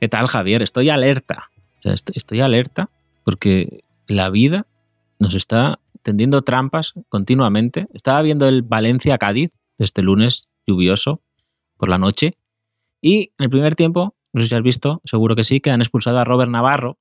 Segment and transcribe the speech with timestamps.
[0.00, 0.62] ¿Qué tal, Javier?
[0.62, 1.50] Estoy alerta.
[1.84, 2.88] Estoy, alerta
[3.22, 4.66] porque la vida
[5.18, 7.86] nos está tendiendo trampas continuamente.
[7.92, 11.20] Estaba viendo el Valencia-Cádiz este lunes lluvioso
[11.76, 12.34] por la noche
[13.02, 15.82] y en el primer tiempo, no sé si has visto, seguro que sí, que han
[15.82, 16.98] a Robert Navarro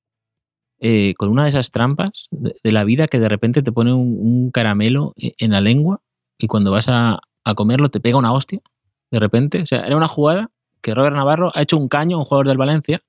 [0.82, 4.18] eh, con una de esas trampas de, la vida que de repente te pone un,
[4.20, 6.02] un caramelo e- en la lengua
[6.38, 8.60] y cuando vas a, a comerlo te pega una hostia
[9.10, 9.62] de repente.
[9.62, 12.48] O sea, era una jugada que Robert Navarro ha hecho un caño a un jugador
[12.48, 13.02] del Valencia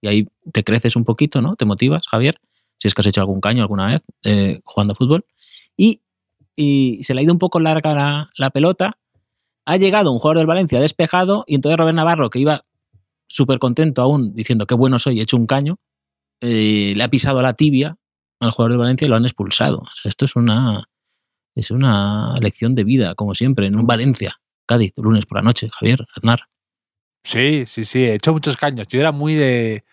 [0.00, 1.56] y ahí te creces un poquito, ¿no?
[1.56, 2.40] Te motivas, Javier,
[2.76, 5.24] si es que has hecho algún caño alguna vez eh, jugando a fútbol.
[5.76, 6.00] Y,
[6.56, 8.98] se le ha ido un poco larga la, pelota.
[9.64, 12.64] Ha llegado un jugador del Valencia despejado y entonces Robert Navarro, que iba
[13.26, 15.78] súper contento aún, diciendo qué bueno soy, he hecho un caño,
[16.40, 17.96] eh, le ha pisado la tibia
[18.38, 19.82] al jugador del Valencia y lo han expulsado.
[20.04, 20.88] Esto es una,
[21.54, 25.70] es una lección de vida, como siempre, en un Valencia, Cádiz, lunes por la noche,
[25.72, 26.40] Javier, Aznar.
[27.24, 28.86] Sí, sí, sí, he hecho muchos caños.
[28.88, 29.84] Yo era muy de...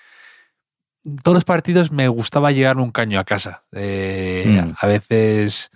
[1.23, 3.63] Todos los partidos me gustaba llevarme un caño a casa.
[3.71, 4.73] Eh, Mm.
[4.79, 5.71] A veces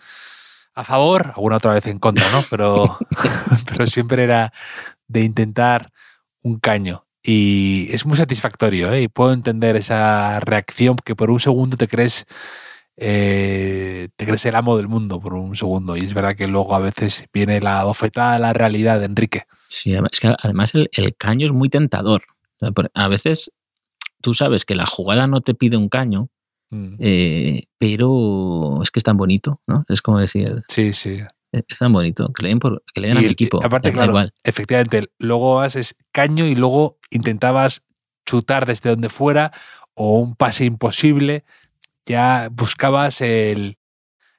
[0.73, 2.43] a favor, alguna otra vez en contra, ¿no?
[2.49, 2.97] Pero,
[3.69, 4.51] pero siempre era
[5.07, 5.91] de intentar
[6.43, 7.05] un caño.
[7.23, 9.03] Y es muy satisfactorio, ¿eh?
[9.03, 12.25] Y puedo entender esa reacción que por un segundo te crees...
[12.97, 15.97] eh, te crees el amo del mundo por un segundo.
[15.97, 19.43] Y es verdad que luego a veces viene la bofetada de la realidad, Enrique.
[19.75, 22.23] Sí, además- es que además el, el caño es muy tentador.
[22.93, 23.51] A veces
[24.21, 26.29] tú sabes que la jugada no te pide un caño,
[26.71, 26.95] Mm.
[26.99, 29.85] eh, pero es que es tan bonito, ¿no?
[29.87, 31.19] Es como decir, Sí, sí.
[31.51, 33.63] es es tan bonito, que le den, por, que le den a mi equipo.
[33.63, 34.33] aparte, claro, igual.
[34.43, 37.83] efectivamente, luego haces caño y luego intentabas
[38.25, 39.51] chutar desde donde fuera
[39.93, 41.43] o un pase imposible.
[42.07, 43.77] Ya buscabas el,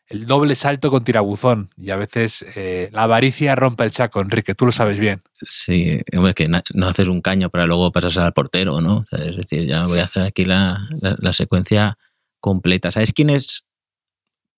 [0.09, 4.55] el doble salto con tirabuzón y a veces eh, la avaricia rompe el chaco, Enrique,
[4.55, 5.21] tú lo sabes bien.
[5.47, 8.99] Sí, hombre, que no haces un caño para luego pasarse al portero, ¿no?
[8.99, 11.99] O sea, es decir, ya voy a hacer aquí la, la- la secuencia
[12.41, 12.91] completa.
[12.93, 13.65] ¿Sabes quién es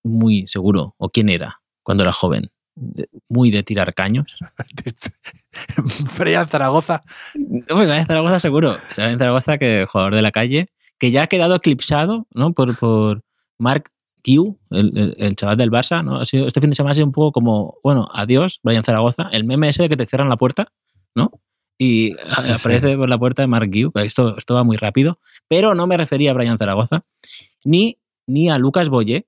[0.03, 2.51] muy seguro o quién era cuando era joven?
[2.75, 4.37] De- Muy de tirar caños.
[6.17, 8.77] Brian Zaragoza, Brian Zaragoza seguro.
[8.91, 12.53] O sea, Zaragoza, que jugador de la calle, que ya ha quedado eclipsado ¿no?
[12.53, 13.23] por, por
[13.57, 13.91] Mark
[14.23, 16.03] Q, el, el- el chaval del Barça.
[16.03, 16.19] ¿no?
[16.19, 19.29] Ha sido, este fin de semana ha sido un poco como, bueno, adiós, Brian Zaragoza.
[19.31, 20.71] El meme ese de que te cierran la puerta,
[21.15, 21.31] ¿no?
[21.77, 22.51] Y a- Sí.
[22.51, 23.91] aparece por la puerta de Mark Q.
[23.99, 25.19] Esto, esto va muy rápido.
[25.47, 27.05] Pero no me refería a Brian Zaragoza,
[27.63, 27.97] ni,
[28.27, 29.25] ni a Lucas Boye,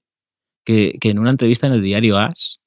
[0.66, 2.59] que, que en una entrevista en el diario As,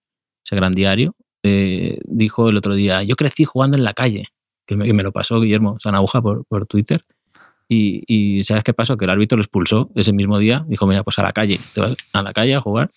[0.44, 4.28] ese gran diario, eh, dijo el otro día, yo crecí jugando en la calle,
[4.66, 7.04] que me, que me lo pasó Guillermo Sanabuja por, por Twitter.
[7.69, 8.97] Y, y ¿sabes qué pasó?
[8.97, 10.64] Que el árbitro lo expulsó ese mismo día.
[10.69, 12.91] Dijo, mira, pues a la calle, te vas a la calle a jugar.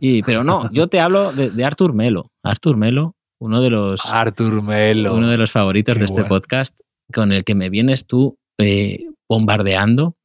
[0.00, 2.30] Y, pero no, yo te hablo de, de Artur Melo.
[2.42, 5.14] Artur Melo, uno de los, Artur Melo.
[5.14, 6.28] uno de los favoritos Qué de este bueno.
[6.28, 6.78] podcast,
[7.12, 10.16] con el que me vienes tú eh, bombardeando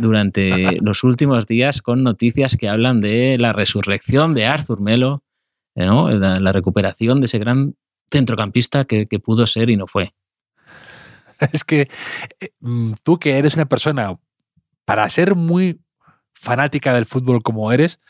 [0.00, 5.22] durante los últimos días con noticias que hablan de la resurrección de Arthur Melo,
[5.74, 6.10] ¿no?
[6.10, 7.74] la, la recuperación de ese gran
[8.10, 10.14] centrocampista que, que pudo ser y no fue.
[11.52, 11.88] Es que
[12.40, 14.18] eh, mm, tú que eres una persona,
[14.84, 15.80] para ser muy
[16.34, 18.00] fanática del fútbol como eres,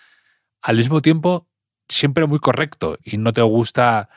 [0.62, 1.48] al mismo tiempo
[1.88, 4.08] siempre muy correcto y no te gusta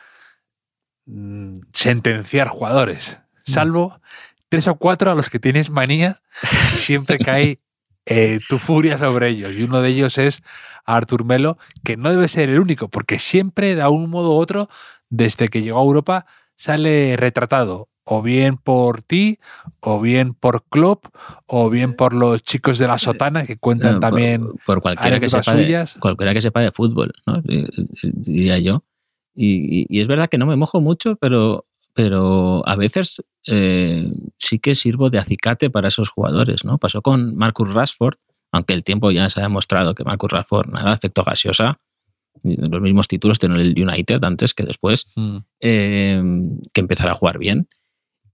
[1.05, 4.01] mm, sentenciar jugadores, salvo
[4.49, 6.21] tres o cuatro a los que tienes manía,
[6.75, 7.59] siempre cae
[8.05, 9.55] eh, tu furia sobre ellos.
[9.55, 10.41] Y uno de ellos es
[10.85, 14.69] Artur Melo, que no debe ser el único, porque siempre, de un modo u otro,
[15.09, 16.25] desde que llegó a Europa,
[16.55, 19.37] sale retratado o bien por ti,
[19.81, 21.05] o bien por Klopp,
[21.45, 25.53] o bien por los chicos de la sotana que cuentan también por, cualquiera, que sepa
[25.53, 25.97] de, suyas.
[25.99, 27.37] cualquiera que sepa de fútbol, ¿no?
[27.47, 28.83] Eh, eh, diría yo.
[29.35, 34.11] Y, y- y es verdad que no me mojo mucho, pero, pero a veces eh,
[34.37, 36.65] sí que sirvo de acicate para esos jugadores.
[36.65, 36.77] ¿no?
[36.79, 38.15] Pasó con Marcus Rashford
[38.51, 41.79] aunque el tiempo ya se ha demostrado que Marcus Rashford, nada, efecto gaseosa,
[42.41, 45.37] los mismos títulos tiene el United antes que después, Mm.
[45.59, 46.23] eh,
[46.73, 47.67] que empezara a jugar bien.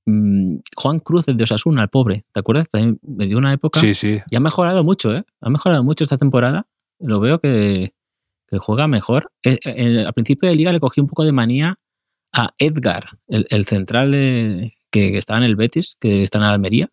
[0.05, 2.69] Mm, Juan Cruz, el de Osasuna, el pobre, ¿te acuerdas?
[2.69, 3.79] También me dio una época.
[3.79, 4.19] Sí, sí.
[4.29, 5.23] Y ha mejorado mucho, ¿eh?
[5.41, 6.67] Ha mejorado mucho esta temporada.
[6.99, 7.93] Lo veo que,
[8.47, 9.31] que juega mejor.
[9.43, 11.79] Eh, eh, al principio de liga le cogí un poco de manía
[12.33, 16.43] a Edgar, el, el central de- que, que estaba en el Betis, que está en
[16.45, 16.89] Almería.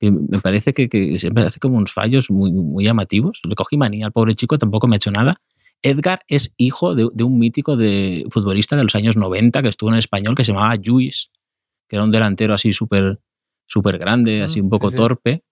[0.00, 3.40] Que me parece que, que siempre hace como unos fallos muy, muy llamativos.
[3.48, 5.40] Le cogí manía al pobre chico, tampoco me ha hecho nada.
[5.80, 9.90] Edgar es hijo de, de un mítico de futbolista de los años 90 que estuvo
[9.90, 11.30] en el español que se llamaba Lluís,
[11.92, 13.20] que era un delantero así súper
[13.66, 15.44] súper grande, así un poco sí, torpe.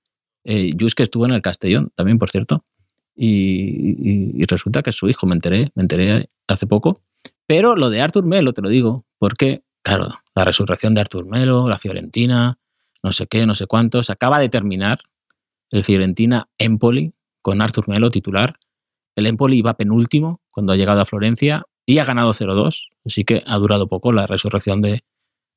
[0.43, 2.65] Eh, Lluís que estuvo en el Castellón también, por cierto.
[3.15, 7.03] Y, y- y resulta que es su hijo, me enteré, me enteré hace poco.
[7.47, 11.69] Pero lo de Artur Melo, te lo digo, porque, claro, la resurrección de Artur Melo,
[11.69, 12.59] la Fiorentina,
[13.03, 15.01] no sé qué, no sé cuántos, acaba de terminar
[15.71, 18.57] el Fiorentina-Empoli con Artur Melo titular.
[19.15, 23.43] El Empoli iba penúltimo cuando ha llegado a Florencia y ha ganado 0-2, así que
[23.47, 25.03] ha durado poco la resurrección de,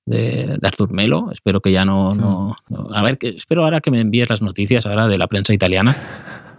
[0.06, 1.32] de, de Artur Melo.
[1.32, 4.42] Espero que ya no, no- no- A ver, que, espero ahora que me envíes las
[4.42, 5.96] noticias ahora de la prensa italiana,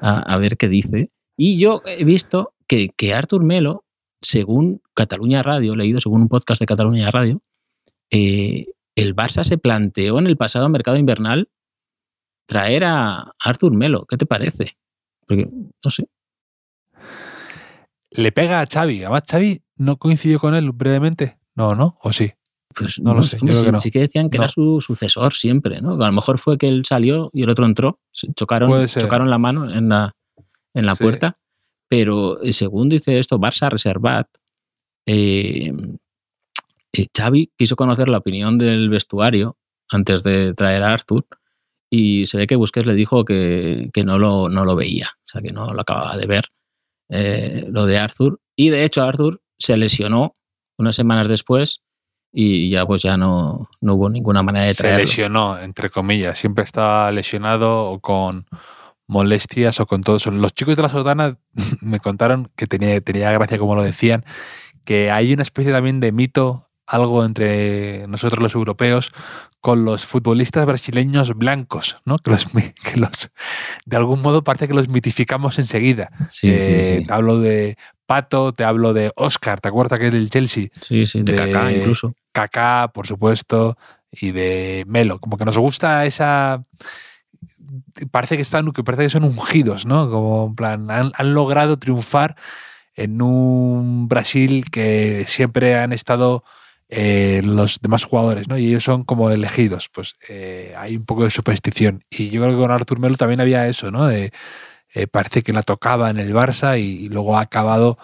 [0.01, 1.11] a, a ver qué dice.
[1.37, 3.85] Y yo he visto que, que Artur Melo,
[4.23, 7.43] según Cataluña Radio, he leído según un podcast de Cataluña Radio,
[8.11, 11.49] eh, el Barça se planteó en el pasado mercado invernal
[12.47, 14.07] traer a Artur Melo.
[14.09, 14.77] ¿Qué te parece?
[15.27, 16.07] Porque, no sé.
[18.11, 19.03] Le pega a Xavi.
[19.03, 21.39] Además, Xavi no coincidió con él brevemente.
[21.57, 21.99] No, ¿no?
[22.03, 22.33] ¿O sí?
[22.77, 23.81] Pues No lo sé, hombre, yo creo sí, que no.
[23.81, 24.45] sí que decían que No.
[24.45, 25.95] era su sucesor siempre, ¿no?
[25.95, 28.01] A lo mejor fue que él salió y el otro entró,
[28.35, 30.15] chocaron, chocaron la mano en la,
[30.75, 31.05] en la Sí.
[31.05, 31.39] puerta,
[31.89, 34.27] pero eh, según dice esto, Barça Reservat,
[35.07, 35.73] eh,
[36.93, 39.57] eh, Xavi quiso conocer la opinión del vestuario
[39.91, 41.25] antes de traer a Arthur
[41.91, 45.23] y se ve que Busquets le dijo que, que no, lo, no lo veía, o
[45.31, 46.45] sea, que no lo acababa de ver,
[47.11, 48.41] eh, lo de Arthur.
[48.57, 50.35] Y de hecho Arthur se lesionó
[50.79, 51.83] unas semanas después
[52.37, 54.99] y ya pues ya no, no hubo ninguna manera de Se traerlo.
[55.05, 56.37] lesionó, entre comillas.
[56.37, 58.47] Siempre estaba lesionado o con
[59.07, 60.31] molestias o con todo eso.
[60.31, 61.39] Los chicos de la sotana
[61.81, 64.25] me contaron que tenía, tenía gracia como lo decían,
[64.85, 69.13] que hay una especie también de mito, algo entre nosotros los europeos,
[69.61, 72.19] con los futbolistas brasileños blancos, ¿no?
[72.19, 72.47] Que los,
[72.85, 73.31] que los
[73.87, 76.09] de algún modo parece que los mitificamos enseguida.
[76.27, 77.07] Sí, sí, Eh, sí.
[77.11, 80.69] Hablo de Pato, te hablo de Oscar, ¿te acuerdas que es del Chelsea?
[80.81, 82.15] Sí, sí, de, de- Kaká incluso.
[82.33, 83.77] Kaká, por supuesto,
[84.11, 85.19] y de Melo.
[85.21, 86.65] Como que nos gusta esa.
[88.11, 90.11] Parece que están, que parece que son ungidos, ¿no?
[90.11, 92.37] Como en plan, han, han logrado triunfar
[92.95, 96.45] en un Brasil que siempre han estado
[96.89, 98.57] eh, los demás jugadores, ¿no?
[98.59, 99.89] Y ellos son como elegidos.
[99.93, 102.03] Pues eh, hay un poco de superstición.
[102.11, 104.07] Y yo creo que con Artur Melo también había eso, ¿no?
[104.07, 104.33] De,
[104.95, 107.99] eh, parece que la tocaba en el Barça y, y luego ha acabado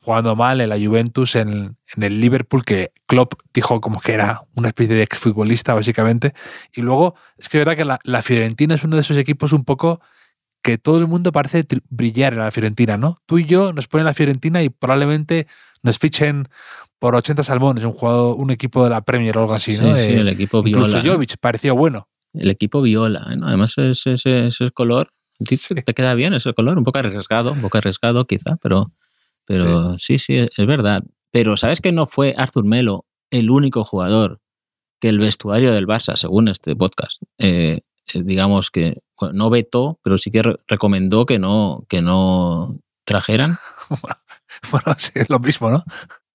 [0.00, 4.42] jugando mal en la Juventus, en, en el Liverpool, que Klopp dijo como que era
[4.54, 6.34] una especie de exfutbolista, básicamente.
[6.74, 9.52] Y luego, es que es verdad que la, la Fiorentina es uno de esos equipos
[9.52, 10.00] un poco
[10.62, 13.16] que todo el mundo parece brillar en la Fiorentina, ¿no?
[13.26, 15.46] Tú y yo nos ponen la Fiorentina y probablemente
[15.82, 16.48] nos fichen
[16.98, 19.94] por 80 salmones, un jugador, un equipo de la Premier o algo así, Sí, ¿no?
[19.96, 21.02] sí, Eh, el equipo incluso viola.
[21.02, 21.12] ¿no?
[21.14, 22.08] Jovic pareció bueno.
[22.32, 23.46] El equipo viola, ¿no?
[23.46, 25.10] Además ese, ese, ese color,
[25.40, 25.74] Sí.
[25.74, 28.92] te queda bien ese color, un poco arriesgado, un poco arriesgado quizá, pero,
[29.44, 31.02] pero sí, sí, es verdad.
[31.30, 34.40] Pero ¿sabes que no fue Arthur Melo el único jugador
[35.00, 37.80] que el vestuario del Barça, según este podcast, eh,
[38.14, 42.78] eh, digamos que bueno, no vetó, pero sí que re- recomendó que no, que no
[43.04, 43.58] trajeran?
[44.70, 45.82] Bueno, sí, es lo mismo, ¿no?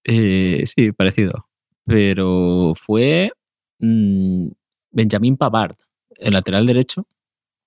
[0.04, 1.48] Eh, sí, parecido.
[1.86, 3.32] Pero fue
[3.80, 4.50] mm,
[4.92, 5.76] Benjamin Pavard,
[6.18, 7.08] el lateral derecho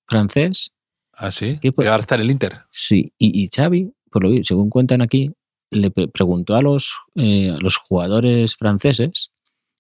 [0.07, 0.73] francés,
[1.15, 1.59] Ah, sí.
[1.61, 2.63] ¿Qué Que ahora está en el Inter.
[2.71, 5.31] Sí, y, y Xavi, por lo según cuentan aquí,
[5.71, 9.31] le pre- preguntó a los, eh, a los jugadores franceses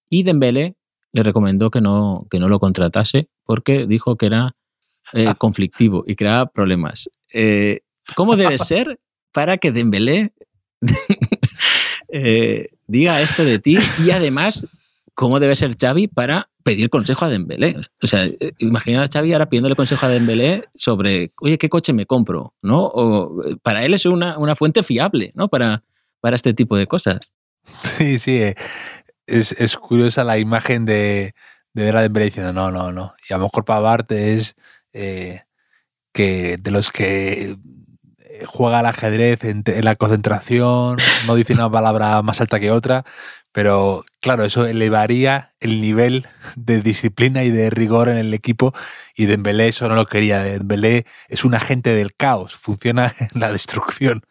[0.08, 0.74] y Dembélé
[1.12, 4.54] le recomendó que no, que no lo contratase porque dijo que era
[5.12, 7.10] eh, conflictivo y creaba problemas.
[7.32, 7.80] Eh,
[8.14, 9.00] ¿Cómo debe ser
[9.32, 10.32] para que Dembélé
[12.86, 14.66] diga esto de ti y además
[15.22, 17.76] cómo debe ser Xavi para pedir consejo a Dembélé.
[18.02, 21.92] O sea, eh, imagina a Xavi ahora pidiéndole consejo a Dembélé sobre, oye, ¿qué coche
[21.92, 22.54] me compro?
[22.60, 22.86] ¿No?
[22.86, 25.46] O, eh, para él es una, una fuente fiable, ¿no?
[25.46, 25.84] Para,
[26.20, 27.32] para este tipo de cosas.
[27.82, 28.42] Sí, sí.
[28.42, 28.56] eh,
[29.28, 31.36] Es, es curiosa la imagen de,
[31.72, 33.14] de ver Dembélé diciendo no, no, no.
[33.30, 34.56] Y a lo mejor Pavard es
[34.92, 37.56] que de los que
[38.46, 40.96] juega al ajedrez en la concentración,
[41.28, 43.04] no dice una palabra más alta que otra,
[43.52, 48.72] Pero claro, eso elevaría el nivel de disciplina y de rigor en el equipo
[49.14, 50.42] y Dembélé eso no lo quería.
[50.42, 54.22] Dembélé es un agente del caos, funciona en la destrucción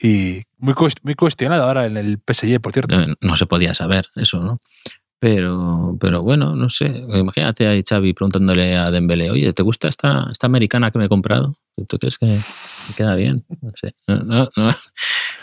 [0.00, 2.98] y muy, muy cuestionado ahora en el PSG, por cierto.
[2.98, 4.60] No, no se podía saber eso, ¿no?
[5.18, 6.86] Pero, pero bueno, no sé.
[6.86, 11.08] Imagínate a Xavi preguntándole a Dembélé, oye, ¿te gusta esta, esta americana que me he
[11.08, 11.56] comprado?
[11.88, 12.38] ¿Tú crees que
[12.96, 13.44] queda bien?
[13.62, 13.94] No sé.
[14.06, 14.70] No, no,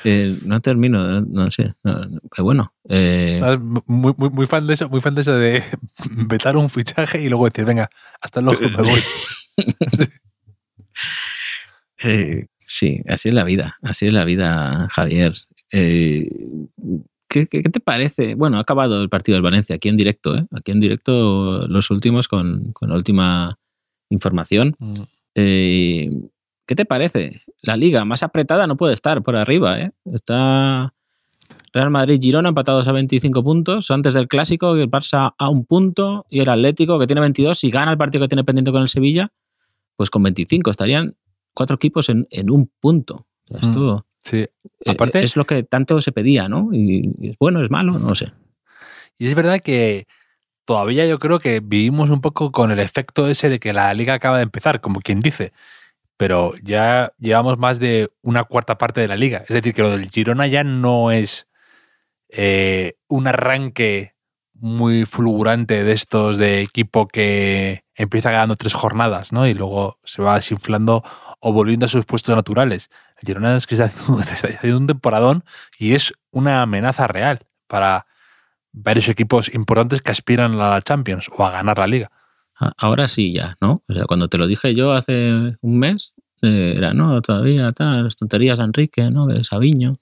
[0.03, 1.74] eh, no termino, no, sé.
[1.81, 2.74] pero bueno.
[2.89, 3.41] Eh,
[3.86, 5.63] muy, muy, muy, fan de eso, muy fan de eso de
[6.27, 7.89] vetar un fichaje y luego decir, venga,
[8.22, 9.01] hasta luego, me voy.
[12.03, 13.77] eh, sí, así es la vida.
[13.81, 15.36] Así es la vida, Javier.
[15.72, 16.29] Eh,
[17.27, 18.36] ¿Qué, te parece?
[18.36, 20.45] Bueno, ha acabado el partido del Valencia aquí en directo, ¿eh?
[20.51, 23.57] Aquí en directo los últimos con, la última
[24.10, 24.75] información.
[24.77, 25.01] Mm.
[26.65, 27.41] ¿Qué te parece?
[27.62, 29.91] La liga más apretada no puede estar por arriba, ¿eh?
[30.05, 30.93] Está
[31.74, 36.25] Real Madrid Girona empatados a 25 puntos antes del clásico, el Barça a un punto
[36.29, 38.89] y el Atlético que tiene 22 y gana el partido que tiene pendiente con el
[38.89, 39.32] Sevilla,
[39.96, 41.15] pues con 25 estarían
[41.53, 43.25] cuatro equipos en, un punto.
[43.50, 44.13] Esto, mm.
[44.24, 44.50] Sí, eh,
[44.88, 45.24] aparte.
[45.24, 46.70] Es lo que tanto se pedía, ¿no?
[46.72, 48.32] Y, es bueno, es malo, no sé.
[49.17, 50.08] Y es verdad que
[50.65, 54.13] todavía yo creo que vivimos un poco con el efecto ese de que la liga
[54.13, 55.51] acaba de empezar, como quien dice.
[56.24, 59.39] Pero ya llevamos más de una cuarta parte de la liga.
[59.39, 61.50] Es decir, que lo del Girona ya no es
[62.30, 64.15] eh, un arranque
[64.53, 69.46] muy fulgurante de estos de equipo que empieza ganando tres jornadas, ¿no?
[69.48, 71.03] Y luego se va desinflando
[71.42, 72.89] o volviendo a sus puestos naturales.
[73.22, 75.44] El Girona es que está haciendo, un temporadón
[75.77, 78.08] y es una amenaza real para
[78.72, 82.12] varios equipos importantes que aspiran a la Champions o a ganar la liga.
[82.77, 83.84] Ahora sí ya, ¿no?
[83.88, 88.03] O sea, cuando te lo dije yo hace un mes, eh, era, no, todavía tal,
[88.03, 89.27] las tonterías de Enrique, ¿no?
[89.27, 89.98] De Sabiño.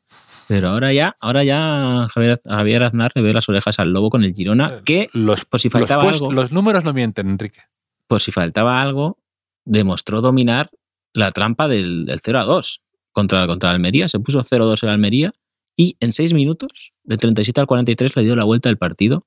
[0.48, 4.24] Pero ahora ya, ahora ya Javier, Javier Aznar le ve las orejas al lobo con
[4.24, 7.62] el Girona, eh, que los, por si faltaba los, algo, los números no mienten, Enrique.
[8.08, 9.18] Por si faltaba algo,
[9.66, 10.70] demostró dominar
[11.14, 14.10] la trampa del, 0 a 2 contra, contra Almería.
[14.10, 15.34] Se puso 0-2 en Almería
[15.76, 19.26] y en 6 minutos, del 37 al 43, le dio la vuelta al partido.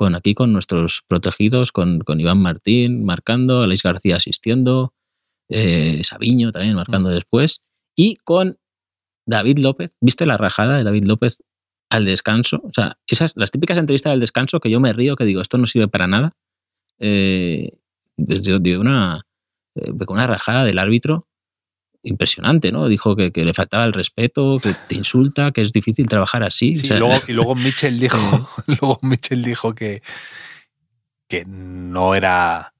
[0.00, 4.94] Con aquí con nuestros protegidos, con, con Iván Martín marcando, Aleix García asistiendo,
[5.50, 7.12] eh, Sabiño también marcando mm.
[7.12, 7.60] después,
[7.94, 8.56] y con
[9.26, 9.92] David López.
[10.00, 11.42] ¿Viste la rajada de David López
[11.90, 12.62] al descanso?
[12.64, 15.58] O sea, esas, las típicas entrevistas del descanso que yo me río, que digo, esto
[15.58, 16.34] no sirve para nada.
[16.98, 17.76] Eh,
[18.16, 19.26] dio una,
[19.74, 21.28] eh, con una rajada del árbitro
[22.02, 22.88] impresionante, ¿no?
[22.88, 26.72] Dijo que, le faltaba el respeto, que te insulta, que es difícil trabajar así.
[26.82, 28.18] y, luego, y luego Mitchell dijo,
[28.66, 30.02] luego Mitchell dijo que,
[31.28, 32.74] que no era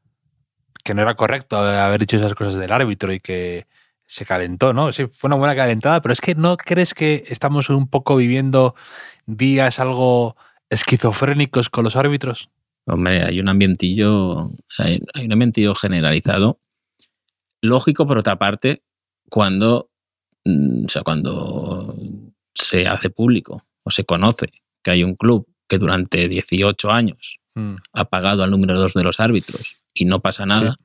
[0.83, 3.67] que no era correcto haber dicho esas cosas del árbitro y que
[4.07, 4.91] se calentó, ¿no?
[4.93, 8.75] Sí, fue una buena calentada, pero es que ¿no crees que estamos un poco viviendo
[9.27, 10.37] días algo
[10.71, 12.51] esquizofrénicos con los árbitros?
[12.87, 16.59] Hombre, hay un ambientillo, hay un ambientillo generalizado
[17.63, 18.83] lógico, por otra parte,
[19.31, 19.91] cuando,
[20.45, 21.97] mm, sea, cuando
[22.55, 27.77] se hace público o se conoce que hay un club que durante 18 años mm.
[27.95, 30.77] ha pagado al número 2 de los árbitros y no pasa nada,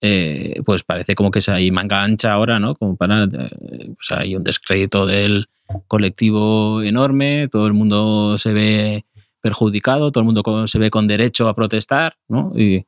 [0.00, 2.74] eh, pues parece como que se hay manga ancha ahora, ¿no?
[2.74, 3.24] Como para.
[3.24, 5.46] Eh, hay un descrédito del
[5.88, 9.06] colectivo enorme, todo el mundo se ve
[9.40, 12.52] perjudicado, todo el mundo se ve con derecho a protestar, ¿no?
[12.54, 12.86] Y,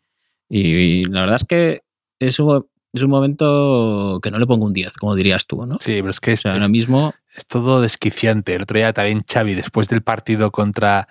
[0.49, 1.83] y la verdad es que
[2.19, 5.77] eso es un momento que no le pongo un 10, como dirías tú, ¿no?
[5.81, 7.15] Sí, pero es que ahora mismo...
[7.35, 8.55] es todo desquiciante.
[8.55, 11.09] El otro día también Xavi, después del partido contra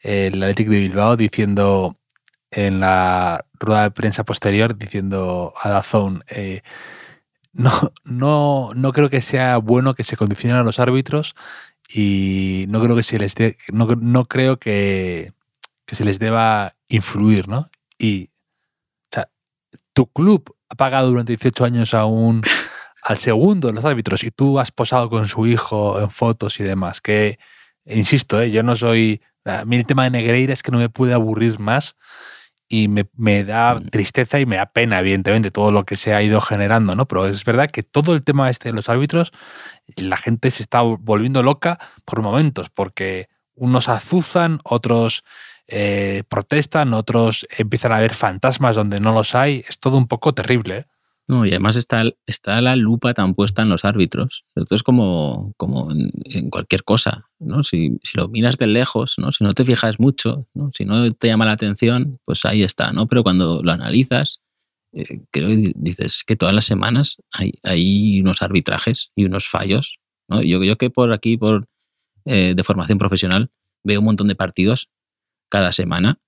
[0.00, 1.96] el Athletic de Bilbao, diciendo
[2.50, 6.62] en la rueda de prensa posterior, diciendo a Dazón, eh,
[7.52, 7.72] no,
[8.04, 11.34] no, no creo que sea bueno que se condicionen a los árbitros
[11.88, 13.34] y no creo que se les
[13.72, 15.32] no, no, creo que,
[15.86, 17.70] que, se les deba influir, ¿no?
[17.98, 18.30] Y
[19.10, 19.30] o sea,
[19.92, 22.42] tu club ha pagado durante 18 años a un,
[23.02, 26.64] al segundo de los árbitros y tú has posado con su hijo en fotos y
[26.64, 27.38] demás, que,
[27.84, 28.50] insisto, ¿eh?
[28.50, 29.20] yo no soy...
[29.44, 31.96] A mí el tema de Negreira es que no me puede aburrir más
[32.68, 33.90] y me, me, da mm.
[33.90, 37.06] tristeza y me da pena, evidentemente, todo lo que se ha ido generando, ¿no?
[37.06, 39.32] Pero es verdad que todo el tema este de los árbitros,
[39.96, 45.22] la gente se está volviendo loca por momentos, porque unos azuzan, otros
[45.68, 49.64] eh, protestan, otros empiezan a ver fantasmas donde no los hay.
[49.68, 50.78] Es todo un poco terrible.
[50.78, 50.84] ¿eh?
[51.28, 54.44] No, y además está, está la lupa tan puesta en los árbitros.
[54.54, 57.28] Esto es como, como en, cualquier cosa.
[57.40, 57.64] ¿no?
[57.64, 59.32] Si, lo miras de lejos, ¿no?
[59.32, 60.70] si no te fijas mucho, ¿no?
[60.72, 62.92] si no te llama la atención, pues ahí está.
[62.92, 63.08] ¿no?
[63.08, 64.40] Pero cuando lo analizas,
[64.92, 69.98] eh, creo que dices que todas las semanas hay, hay unos arbitrajes y unos fallos.
[70.28, 70.42] ¿no?
[70.42, 71.66] Yo, yo que por aquí, por
[72.24, 73.50] de formación profesional,
[73.84, 74.88] veo un montón de partidos
[75.48, 76.20] cada semana.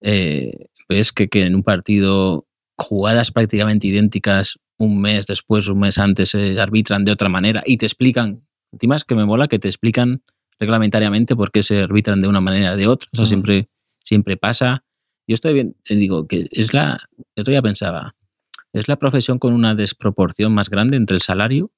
[0.00, 5.98] Eh, ves que, que, en un partido jugadas prácticamente idénticas un mes después, un mes
[5.98, 9.58] antes, se arbitran de otra manera y te explican, encima es que me mola que
[9.58, 10.22] te explican
[10.58, 13.08] reglamentariamente por qué se arbitran de una manera o de otra.
[13.12, 13.68] O sea, siempre,
[14.02, 14.84] siempre pasa.
[15.26, 18.14] Yo estoy bien, eh, digo que es la, yo todavía pensaba,
[18.72, 21.72] es la profesión con una desproporción más grande entre el salario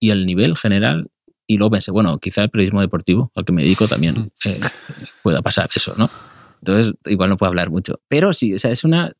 [0.00, 1.10] y el nivel general.
[1.50, 4.60] Y luego pensé, bueno, quizá el periodismo deportivo, al que me dedico, también eh,
[5.22, 6.10] pueda pasar eso, ¿no?
[6.60, 8.00] Entonces, igual no puedo hablar mucho.
[8.06, 9.12] Pero sí, o sea, es una...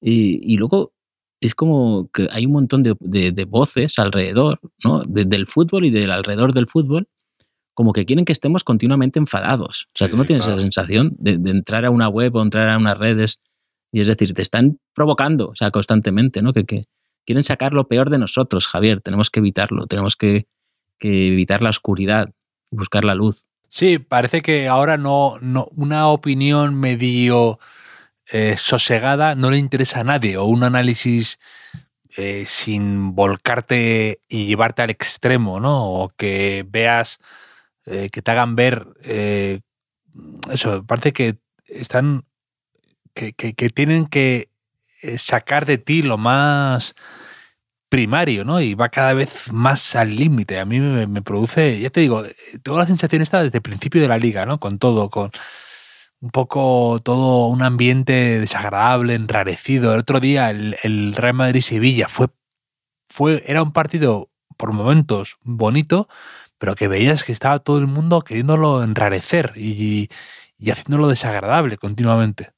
[0.00, 0.92] Y, y luego
[1.40, 5.02] es como que hay un montón de, de, de voces alrededor, ¿no?
[5.02, 7.08] De, del fútbol y del alrededor del fútbol,
[7.74, 9.88] como que quieren que estemos continuamente enfadados.
[9.88, 10.58] O sea, sí, tú no tienes claro.
[10.58, 13.40] esa sensación de, entrar a una web o entrar a unas redes
[13.92, 16.52] y es decir, te están provocando, o sea, constantemente, ¿no?
[16.52, 16.86] Que, que
[17.24, 19.00] quieren sacar lo peor de nosotros, Javier.
[19.00, 20.46] Tenemos que evitarlo, tenemos que,
[20.98, 22.30] que evitar la oscuridad,
[22.70, 23.46] buscar la luz.
[23.68, 27.58] Sí, parece que ahora no, no una opinión medio
[28.32, 31.38] eh, sosegada no le interesa a nadie o un análisis
[32.16, 35.92] eh, sin volcarte y llevarte al extremo, ¿no?
[35.92, 37.20] O que veas,
[37.84, 38.88] eh, que te hagan ver,
[40.50, 41.36] eso, parece que
[41.66, 42.24] están,
[43.14, 44.48] que, que, tienen que
[45.18, 46.94] sacar de ti lo más
[47.88, 48.60] primario, ¿no?
[48.60, 50.58] Y va cada vez más al límite.
[50.58, 52.24] A mí me, produce, ya te digo,
[52.62, 54.58] tengo la sensación esta desde el principio de la liga, ¿no?
[54.58, 55.30] Con todo, con
[56.20, 59.94] un poco todo un ambiente desagradable, enrarecido.
[59.94, 62.28] El otro día el, el Real Madrid-Sevilla fue,
[63.08, 66.08] fue, era un partido por momentos bonito,
[66.58, 70.08] pero que veías que estaba todo el mundo queriéndolo enrarecer y,
[70.58, 72.50] y haciéndolo desagradable continuamente.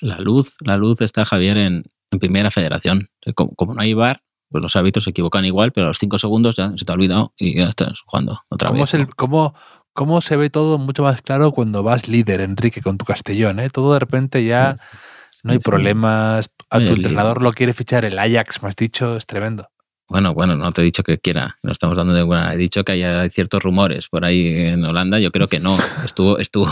[0.00, 3.08] La luz, la luz está Javier en, en primera federación.
[3.34, 6.18] Como, como, no hay bar, pues los árbitros se equivocan igual, pero a los cinco
[6.18, 8.94] segundos ya se te ha olvidado y ya estás jugando otra ¿Cómo vez.
[8.94, 9.54] Es el, ¿cómo,
[9.92, 13.60] cómo se ve todo mucho más claro cuando vas líder, Enrique, con tu Castellón.
[13.60, 13.70] ¿eh?
[13.70, 14.86] Todo de repente ya sí,
[15.30, 16.50] sí, no hay sí, problemas.
[16.70, 19.68] A tu entrenador lo quiere fichar el Ajax, me has dicho, es tremendo.
[20.06, 22.52] Bueno, bueno, no te he dicho que quiera, no estamos dando de buena.
[22.52, 25.18] He dicho que hay ciertos rumores por ahí en Holanda.
[25.18, 25.76] Yo creo que no.
[26.04, 26.68] Estuvo, estuvo,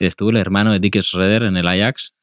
[0.00, 2.14] estuvo el hermano de Dick Schroeder en el Ajax.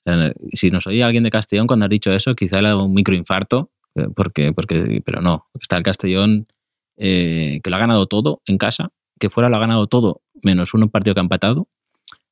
[0.51, 2.93] Si nos oye alguien de Castellón cuando has dicho eso, quizá le ha dado un
[2.93, 5.47] microinfarto, eh, porque, porque, pero no.
[5.59, 6.47] Está el Castellón
[6.97, 10.73] eh, que lo ha ganado todo en casa, que fuera lo ha ganado todo, menos
[10.73, 11.67] uno partido que ha empatado,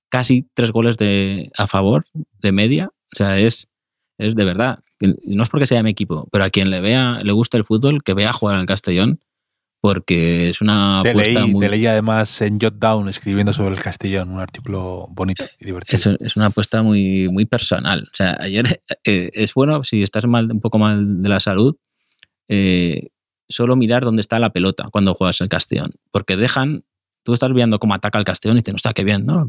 [0.10, 2.92] casi tres goles de, a favor de media.
[3.14, 3.70] O sea, es,
[4.18, 4.83] es de verdad.
[5.26, 8.04] No es porque sea mi equipo, pero a quien le vea, le gusta el fútbol,
[8.04, 9.20] que vea jugar al Castellón,
[9.82, 11.62] porque es una te apuesta leí, muy.
[11.66, 15.96] Te leí además en Jotdown escribiendo sobre el Castellón, un artículo bonito y divertido.
[15.96, 18.04] Es, es una apuesta muy, muy personal.
[18.04, 21.76] O sea, ayer eh, es bueno, si estás mal, un poco mal de la salud,
[22.48, 23.10] eh,
[23.50, 26.86] solo mirar dónde está la pelota cuando juegas el Castellón, porque dejan
[27.24, 29.48] tú estás viendo cómo ataca el Castellón y dices, no está qué bien, ¿no?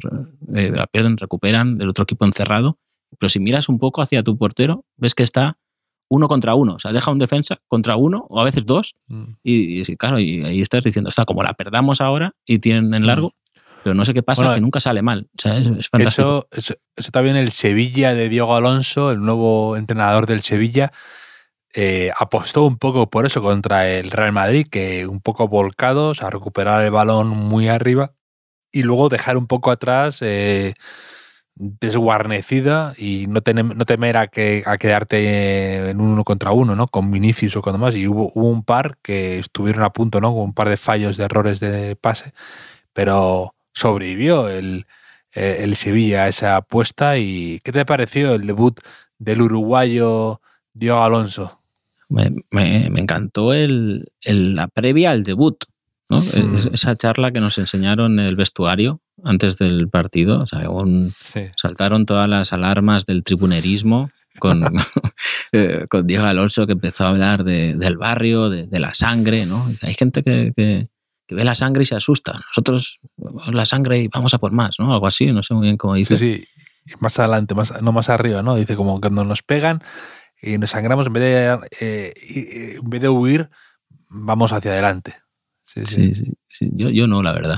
[0.54, 2.78] Eh, la pierden, recuperan, el otro equipo encerrado.
[3.18, 5.58] Pero si miras un poco hacia tu portero, ves que está
[6.08, 6.74] uno contra uno.
[6.74, 8.94] O sea, deja un defensa contra uno o a veces dos.
[9.08, 9.24] Mm.
[9.42, 13.06] Y, y, claro, y ahí estás diciendo, está como la perdamos ahora y tienen en
[13.06, 13.28] largo.
[13.28, 13.60] Mm.
[13.84, 15.28] Pero no sé qué pasa, bueno, que nunca sale mal.
[15.36, 16.46] O sea, es, es fantástico.
[16.50, 20.90] Eso, eso, eso también el Sevilla de Diego Alonso, el nuevo entrenador del Sevilla,
[21.76, 26.30] eh, apostó un poco por eso contra el Real Madrid, que un poco volcados a
[26.30, 28.12] recuperar el balón muy arriba
[28.70, 30.74] y luego dejar un poco atrás eh,
[31.56, 36.88] desguarnecida y no, no temer a, que, a quedarte en uno contra uno, ¿no?
[36.88, 37.94] Con Vinicius o con demás.
[37.96, 40.32] Y hubo, hubo, un par que estuvieron a punto, ¿no?
[40.32, 42.32] Con un par de fallos, de errores de pase,
[42.92, 44.86] pero sobrevivió el,
[45.34, 47.18] eh, el Sevilla a esa apuesta.
[47.18, 48.80] ¿Y qué te pareció el debut
[49.18, 50.40] del uruguayo
[50.72, 51.60] Diego Alonso?
[52.08, 55.64] Me, me, me encantó el, el, la previa al debut,
[56.08, 56.20] ¿no?
[56.20, 56.74] Mm.
[56.74, 60.40] Esa charla que nos enseñaron en el vestuario antes del partido.
[60.40, 61.42] O sea, un, sí.
[61.56, 64.64] saltaron todas las alarmas del tribunerismo con,
[65.52, 69.46] eh, con Diego Alonso que empezó a hablar de, del barrio, de, de, la sangre,
[69.46, 69.66] ¿no?
[69.82, 70.88] Hay gente que, que,
[71.26, 72.32] que, ve la sangre y se asusta.
[72.48, 73.00] Nosotros
[73.52, 74.92] la sangre y vamos a por más, ¿no?
[74.92, 76.16] Algo así, no sé muy bien cómo dice.
[76.16, 76.94] Sí, sí.
[77.00, 78.56] Más adelante, más, no más arriba, ¿no?
[78.56, 79.82] Dice como cuando nos pegan
[80.42, 83.48] y nos sangramos, en vez de, eh, en vez de huir,
[84.10, 85.14] vamos hacia adelante.
[85.84, 86.70] Sí, sí.
[86.72, 87.56] Yo, yo no, la verdad.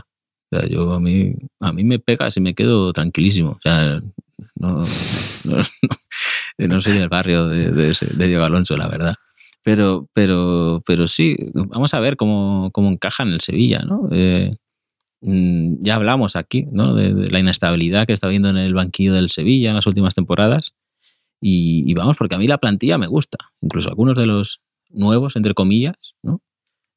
[0.70, 3.50] Yo a mí, a mí me pegas y me quedo tranquilísimo.
[3.50, 4.00] O sea,
[4.54, 4.80] no,
[5.44, 5.56] no,
[6.58, 9.14] no, no soy del barrio de, Diego Alonso, la verdad.
[9.62, 14.08] Pero, pero, pero sí, vamos a ver cómo, cómo encaja en el Sevilla, ¿no?
[14.12, 14.56] Eh,
[15.22, 16.94] mm, ya hablamos aquí, ¿no?
[16.94, 20.74] De, la inestabilidad que está viendo en el banquillo del Sevilla en las últimas temporadas.
[21.40, 23.38] Y, vamos, porque a mí la plantilla me gusta.
[23.60, 26.40] Incluso algunos de los nuevos, entre comillas, ¿no?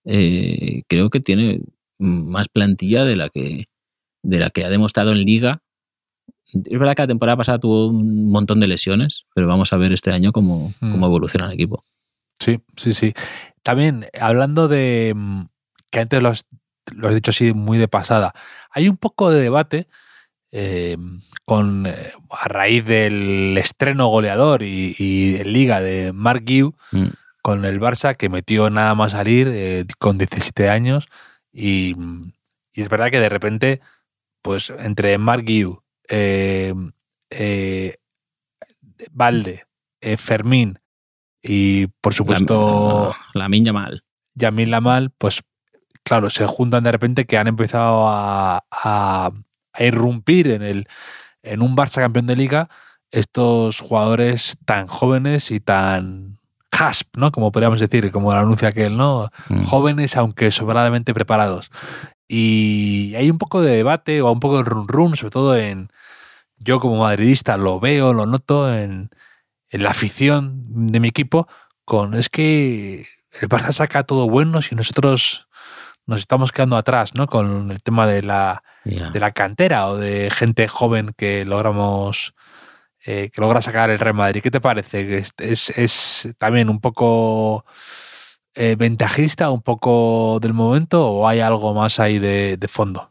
[0.05, 1.61] Eh, creo que tiene
[1.97, 3.65] más plantilla de la que
[4.21, 5.61] de la que ha demostrado en liga.
[6.53, 9.93] Es verdad que la temporada pasada tuvo un montón de lesiones, pero vamos a ver
[9.93, 10.91] este año cómo, Mm.
[10.91, 11.85] cómo evoluciona el equipo.
[12.39, 13.13] Sí, sí, sí.
[13.63, 15.15] También, hablando de
[15.91, 16.45] que antes lo has,
[16.95, 18.33] lo has dicho así muy de pasada,
[18.71, 19.87] hay un poco de debate
[20.51, 20.97] eh,
[21.45, 21.93] con eh,
[22.31, 27.05] a raíz del estreno goleador y, y en liga de Mark Guiu Mm.
[27.41, 31.07] Con el Barça que metió nada más salir eh, con 17 años
[31.51, 31.95] y,
[32.73, 33.81] y es verdad que de repente
[34.41, 36.73] pues entre Mark Guiu, eh,
[37.29, 37.95] eh,
[39.11, 39.63] Valde,
[40.01, 40.79] eh, Fermín
[41.41, 44.03] y por supuesto La, la Minya mal.
[44.35, 45.41] Yamil Lamal, pues
[46.03, 49.31] claro, se juntan de repente que han empezado a, a-
[49.73, 50.87] a irrumpir en, el,
[51.43, 52.69] en un Barça campeón de liga
[53.11, 56.28] estos jugadores tan jóvenes y tan
[56.71, 57.31] hasp, ¿no?
[57.31, 59.29] Como podríamos decir, como lo anuncia aquel, ¿no?
[59.49, 59.61] Mm.
[59.63, 61.71] Jóvenes aunque sobradamente preparados.
[62.27, 65.89] Y hay un poco de debate o un poco de rum rum, sobre todo en,
[66.57, 69.09] yo como madridista lo veo, lo noto en,
[69.69, 71.47] en la afición de mi equipo,
[71.85, 73.07] con es que
[73.41, 75.47] el Barça saca todo bueno si nosotros
[76.05, 77.27] nos estamos quedando atrás, ¿no?
[77.27, 82.33] Con el tema de la, de la cantera o de gente joven que logramos
[83.09, 84.41] eh, que logra sacar el Real Madrid.
[84.41, 85.07] ¿Qué te parece?
[85.07, 87.65] ¿Que ¿Es, es, es también un poco
[88.55, 93.09] eh, ventajista, un poco del momento o hay algo más ahí de, de fondo?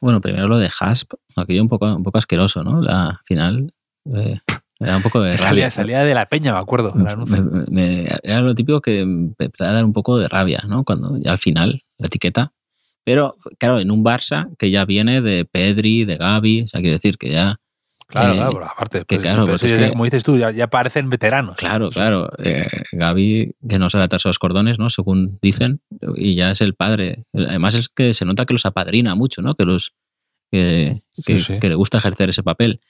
[0.00, 2.80] Bueno, primero lo de Hasp, aquello un poco, un poco asqueroso, ¿no?
[2.82, 3.72] La final
[4.14, 4.38] eh,
[4.80, 5.48] me da un poco de rabia.
[5.48, 6.90] salía, salía de la peña, me acuerdo.
[6.92, 10.84] Me- me- era lo típico que empezaba a dar un poco de rabia, ¿no?
[10.84, 12.52] Cuando ya al final, la etiqueta.
[13.04, 16.96] Pero, claro, en un Barça que ya viene de Pedri, de Gavi, o sea, quiero
[16.96, 17.56] decir que ya,
[18.08, 20.04] Claro, eh, claro, pero aparte, que pues, claro, pero porque sí, es ya- que- como
[20.04, 21.56] dices tú, ya, ya parecen veteranos.
[21.56, 24.90] claro, claro, eh, Gavi, que no sabe atarse los cordones, ¿no?
[24.90, 25.80] Según dicen,
[26.14, 27.24] y ya es el padre.
[27.34, 29.54] Además es que se nota que los apadrina mucho, ¿no?
[29.56, 29.92] Que los
[30.52, 31.58] que, que- Sí, sí.
[31.60, 32.80] que le gusta ejercer ese papel.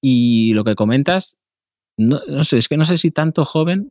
[0.00, 1.36] Y lo que comentas,
[1.96, 3.90] no, no sé, es que no sé si tanto joven.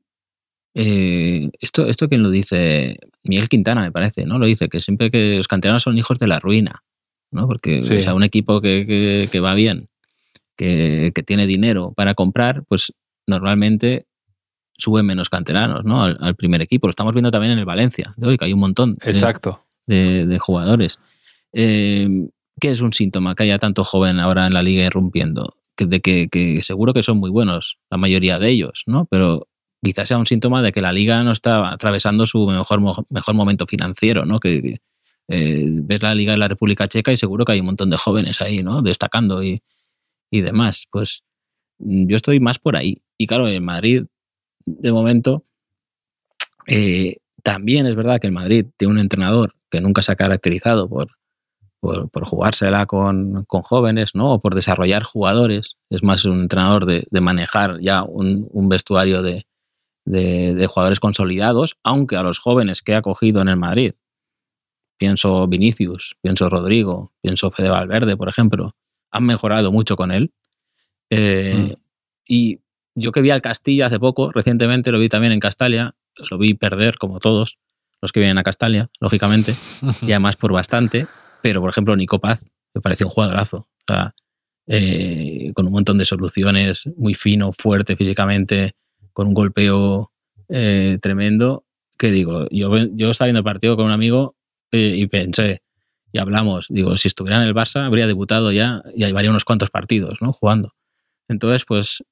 [0.75, 4.39] eh, esto, esto quien lo dice, Miguel Quintana me parece, ¿no?
[4.39, 6.83] Lo dice, que siempre que los canteranos son hijos de la ruina,
[7.31, 7.47] ¿no?
[7.47, 7.97] Porque Sí.
[7.97, 9.87] o sea, un equipo que, que- que va bien,
[10.57, 12.93] que, que tiene dinero para comprar, pues
[13.27, 14.05] normalmente
[14.77, 16.03] suben menos canteranos, ¿no?
[16.03, 16.87] Al, al primer equipo.
[16.87, 19.63] Lo estamos viendo también en el Valencia, de hoy, que hay un montón de- Exacto.
[19.85, 20.99] de, de jugadores.
[21.53, 22.07] Eh,
[22.59, 25.55] ¿Qué es un síntoma que haya tanto joven ahora en la liga irrumpiendo?
[25.75, 29.05] Que, de que, que seguro que son muy buenos, la mayoría de ellos, ¿no?
[29.09, 29.47] Pero
[29.83, 33.65] quizás sea un síntoma de que la liga no está atravesando su mejor, mejor momento
[33.65, 34.39] financiero, ¿no?
[34.39, 34.81] Que que,
[35.29, 37.97] eh, ves la liga de la República Checa y seguro que hay un montón de
[37.97, 38.81] jóvenes ahí, ¿no?
[38.81, 39.61] Destacando y,
[40.33, 40.87] y demás.
[40.91, 41.23] Pues
[41.79, 43.03] mm, yo estoy más por ahí.
[43.17, 44.05] Y claro, en Madrid,
[44.65, 45.45] de momento,
[46.67, 50.89] eh, también es verdad que el Madrid tiene un entrenador que nunca se ha caracterizado
[50.89, 51.09] por,
[51.79, 54.33] por, jugársela con, con jóvenes, ¿no?
[54.33, 55.77] O por desarrollar jugadores.
[55.91, 59.45] Es más un entrenador de, de manejar ya un, un vestuario de,
[60.05, 63.93] de, de jugadores consolidados, aunque a los jóvenes que ha cogido en el Madrid,
[64.97, 68.75] pienso Vinicius, pienso Rodrigo, pienso Fede Valverde, por ejemplo,
[69.13, 70.33] han mejorado mucho con él.
[71.09, 71.75] Eh,
[72.25, 72.59] Y
[72.95, 75.95] yo que vi al Castilla hace poco, recientemente lo vi también en Castalia,
[76.29, 77.59] lo vi perder como todos
[78.01, 79.53] los que vienen a Castalia, lógicamente,
[80.01, 81.07] y además por bastante,
[81.41, 84.13] pero por ejemplo Nico Paz me pareció un jugadorazo, o sea,
[84.67, 88.73] eh, con un montón de soluciones, muy fino, fuerte físicamente,
[89.11, 90.11] con un golpeo
[90.49, 91.65] eh, tremendo,
[91.97, 94.35] que digo, yo, yo estaba viendo el partido con un amigo
[94.71, 95.62] eh, y pensé,
[96.13, 99.71] y hablamos, digo, si estuviera en el Barça habría debutado ya y llevaría unos cuantos
[99.71, 100.31] partidos, ¿no?
[100.31, 100.73] Jugando.
[101.27, 102.03] Entonces, pues,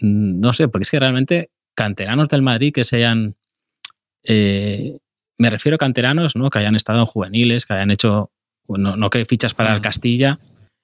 [0.00, 3.36] mm, no sé, porque es que realmente canteranos del Madrid que se hayan...
[4.24, 4.98] eh,
[5.38, 6.48] me refiero a canteranos, ¿no?
[6.48, 8.30] Que hayan estado en juveniles, que hayan hecho...
[8.66, 9.80] No, no que fichas para el.
[9.82, 10.38] Castilla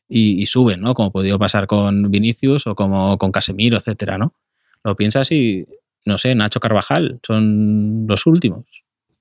[0.09, 0.95] y, y suben, ¿no?
[0.95, 4.35] Como ha podido pasar con Vinicius o como con Casemiro, etcétera, ¿no?
[4.85, 5.67] Lo piensas y,
[6.05, 8.65] no sé, Nacho Carvajal son los últimos.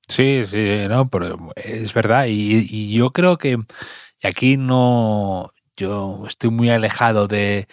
[0.07, 2.25] Sí, sí, no, pero es verdad.
[2.27, 3.57] Y, y yo creo que
[4.23, 5.51] aquí no.
[5.77, 7.67] Yo estoy muy alejado de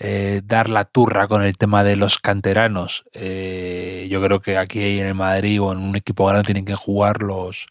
[0.00, 3.04] eh, dar la turra con el tema de los canteranos.
[3.14, 6.74] Eh, yo creo que aquí en el Madrid o en un equipo grande tienen que
[6.76, 7.66] jugar los,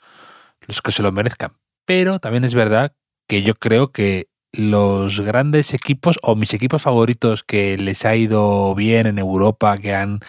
[0.68, 1.54] los que se lo merezcan.
[1.86, 2.94] Pero también es verdad
[3.28, 8.76] que yo creo que los grandes equipos o mis equipos favoritos que les ha ido
[8.76, 10.20] bien en Europa, que han,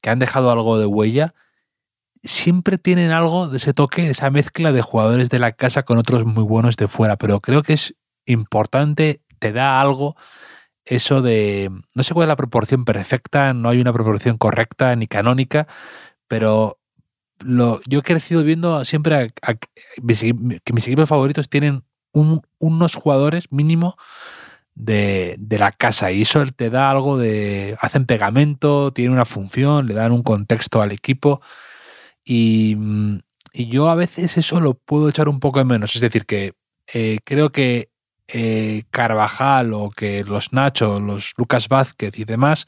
[0.00, 1.34] que han dejado algo de huella,
[2.26, 6.24] siempre tienen algo de ese toque, esa mezcla de jugadores de la casa con otros
[6.24, 7.16] muy buenos de fuera.
[7.16, 7.94] Pero creo que es
[8.26, 10.16] importante, te da algo
[10.84, 15.08] eso de, no sé cuál es la proporción perfecta, no hay una proporción correcta ni
[15.08, 15.66] canónica,
[16.28, 16.78] pero
[17.40, 23.96] lo, yo he crecido viendo siempre que mis equipos favoritos tienen unos jugadores mínimo
[24.74, 27.76] de, la casa y eso te da algo de...
[27.80, 31.40] hacen pegamento, tiene una función, le dan un contexto al equipo
[32.26, 32.76] y,
[33.54, 35.94] yo a veces eso lo puedo echar un poco de menos.
[35.94, 36.52] Es decir, que
[36.92, 37.88] eh, creo que
[38.28, 42.66] eh, Carvajal o que los Nacho, los Lucas Vázquez y demás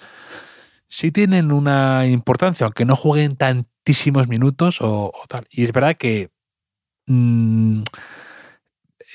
[0.87, 5.47] sí tienen una importancia, aunque no jueguen tantísimos minutos o, tal.
[5.51, 6.31] Y es verdad que...
[7.07, 7.83] Mm,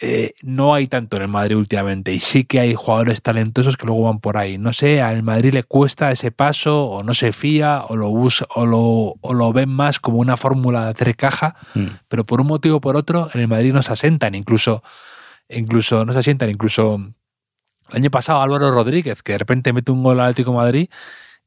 [0.06, 3.86] eh, no hay tanto en el Madrid últimamente y sí que hay jugadores talentosos que
[3.86, 4.58] luego van por ahí.
[4.58, 8.46] No sé, al Madrid le cuesta ese paso o no se fía o lo, usa,
[8.54, 8.80] o lo,
[9.22, 11.86] o lo ven más como una fórmula de hacer caja, mm.
[12.10, 14.84] pero por un motivo o por otro en el Madrid no se asientan, incluso,
[15.48, 16.96] incluso no se asientan, incluso
[17.92, 20.89] el año pasado Álvaro Rodríguez, que de repente mete un gol al Atlético Madrid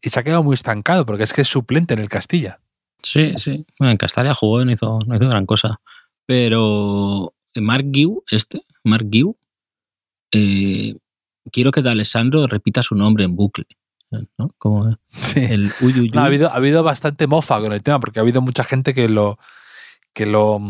[0.00, 2.60] y se ha quedado muy estancado porque es que es suplente en el Castilla.
[3.02, 3.66] Sí, sí.
[3.78, 5.78] Bueno, en Castilla jugó y no hizo, no hizo gran cosa.
[6.24, 9.36] Pero Mark Giu, este, Mark Giu,
[10.32, 10.96] eh,
[11.52, 13.66] quiero que de Alessandro repita su nombre en bucle.
[14.38, 14.50] ¿no?
[14.58, 14.96] Como
[15.34, 15.72] el
[16.14, 19.08] ha, habido, ha habido bastante mofa con el tema, porque ha habido mucha gente que
[19.08, 19.38] lo,
[20.12, 20.60] que lo,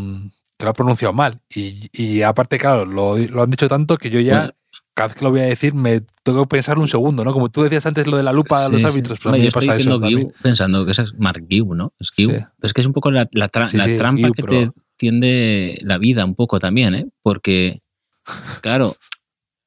[0.57, 1.41] que lo ha pronunciado mal.
[1.51, 4.55] Y, aparte, claro, lo, han dicho tanto que yo ya,
[4.95, 7.33] cada vez que lo voy a decir, me tengo que pensar un segundo, ¿no?
[7.33, 10.01] Como tú decías antes lo de la lupa de los árbitros, pues yo estoy eso,
[10.43, 11.93] pensando que ese es Mark Giu, ¿no?
[11.99, 12.33] Es Giu.
[12.63, 16.95] Es que es un poco la, trampa que te tiende la vida un poco también,
[16.95, 17.07] ¿eh?
[17.23, 17.81] Porque,
[18.61, 18.97] claro,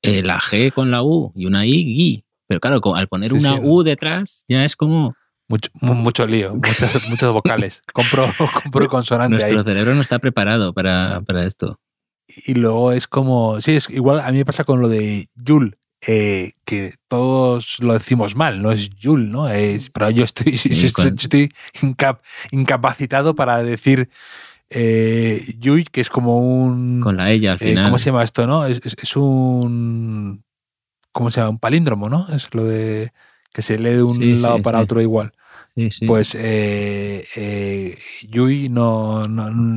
[0.01, 2.25] eh, la G con la U y una I, Gui.
[2.47, 5.15] Pero claro, al poner una U detrás, ya es como.
[5.47, 7.81] Mucho, mucho lío, muchas, muchos vocales.
[7.91, 9.37] Compro, compro consonante.
[9.37, 11.79] Nuestro cerebro no está preparado para, esto.
[12.27, 13.59] Y luego es como.
[13.61, 14.19] Sí, es igual.
[14.21, 18.71] A mí me pasa con lo de Yul, eh, que todos lo decimos mal, no
[18.71, 19.49] es Yul, ¿no?
[19.49, 20.53] Es, pero yo estoy,
[21.17, 21.51] estoy
[22.51, 24.09] incapacitado para decir
[24.69, 27.01] eh, Yui, que es como un.
[27.01, 27.85] Con la ella al eh, final.
[27.85, 28.65] ¿Cómo se llama esto, no?
[28.65, 30.43] Es, Un.
[31.11, 31.51] ¿Cómo se llama?
[31.51, 32.27] Un palíndromo, ¿no?
[32.29, 33.11] Es lo de.
[33.51, 35.31] que se lee de un lado para otro igual.
[36.05, 39.23] Pues eh, Yui no,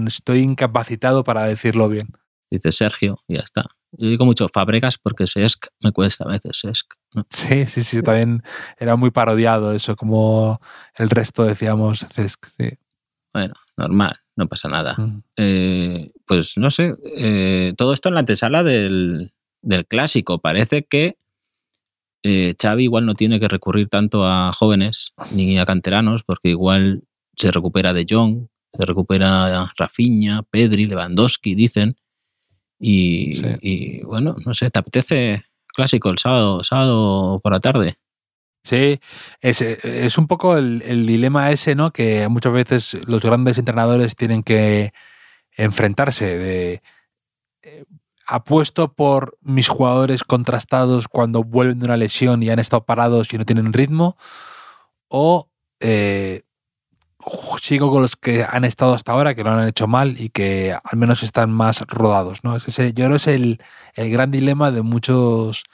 [0.07, 2.09] estoy incapacitado para decirlo bien.
[2.51, 3.65] Dice Sergio, y ya está.
[3.93, 6.95] Yo digo mucho Fabregas porque Sesc me cuesta a veces Sesc.
[7.31, 8.43] Sí, sí, sí, también
[8.79, 10.61] era muy parodiado eso, como
[10.97, 12.71] el resto decíamos Sesc, sí.
[13.33, 14.97] Bueno, normal no pasa nada.
[15.37, 19.33] Eh, pues no sé, eh, todo esto en la antesala del,
[19.89, 20.39] clásico.
[20.41, 21.17] Parece que
[22.25, 27.05] eh, Xavi igual no tiene que recurrir tanto a jóvenes ni a canteranos, porque igual
[27.37, 31.97] se recupera de Jong, se recupera Rafinha, Pedri, Lewandowski, dicen.
[32.85, 37.99] Y, bueno, no sé, ¿te apetece clásico el sábado, sábado por la tarde?
[38.65, 39.01] Sí,
[39.41, 41.93] es, es un poco el, dilema ese, ¿no?
[41.93, 44.93] Que muchas veces los grandes entrenadores tienen que
[45.57, 46.83] enfrentarse de
[47.63, 47.85] eh,
[48.27, 53.39] apuesto por mis jugadores contrastados cuando vuelven de una lesión y han estado parados y
[53.39, 54.17] no tienen ritmo,
[55.09, 55.49] o
[55.81, 56.43] eh,
[57.61, 60.77] sigo con los que han estado hasta ahora, que lo han hecho mal y que
[60.83, 62.45] al menos están más rodados.
[62.45, 62.57] ¿no?
[62.57, 63.61] Ese, yo creo que es el,
[63.95, 65.65] el gran dilema de muchos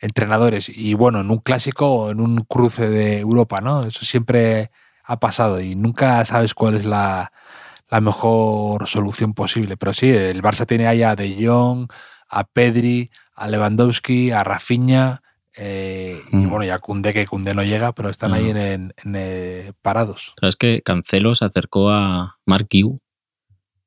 [0.00, 0.68] entrenadores.
[0.68, 3.84] Y bueno, en un clásico o en un cruce de Europa, ¿no?
[3.84, 4.70] Eso siempre
[5.04, 7.32] ha pasado y nunca sabes cuál es la,
[8.02, 9.76] mejor solución posible.
[9.76, 11.90] Pero sí, el Barça tiene ahí a De Jong,
[12.28, 15.22] a Pedri, a Lewandowski, a Rafinha.
[15.56, 16.50] Eh, y mm.
[16.50, 20.34] bueno, ya Cundé, que Cundé no llega, pero están ahí en, eh, parados.
[20.38, 22.68] Sabes que Cancelo se acercó a Mark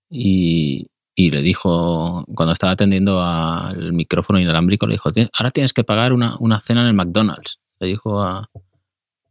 [0.10, 5.84] y, y le dijo, cuando estaba atendiendo al micrófono inalámbrico, le dijo, ahora tienes que
[5.84, 7.60] pagar una, cena en el McDonald's.
[7.80, 8.50] Le dijo a,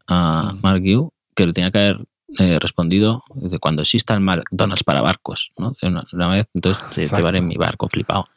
[0.06, 1.96] a Mark Yu que le tenía que haber
[2.38, 5.50] eh, respondido de cuando exista el McDonald's para barcos.
[5.58, 5.74] ¿no?
[5.82, 8.28] Una, vez, entonces te llevaré en mi barco flipado.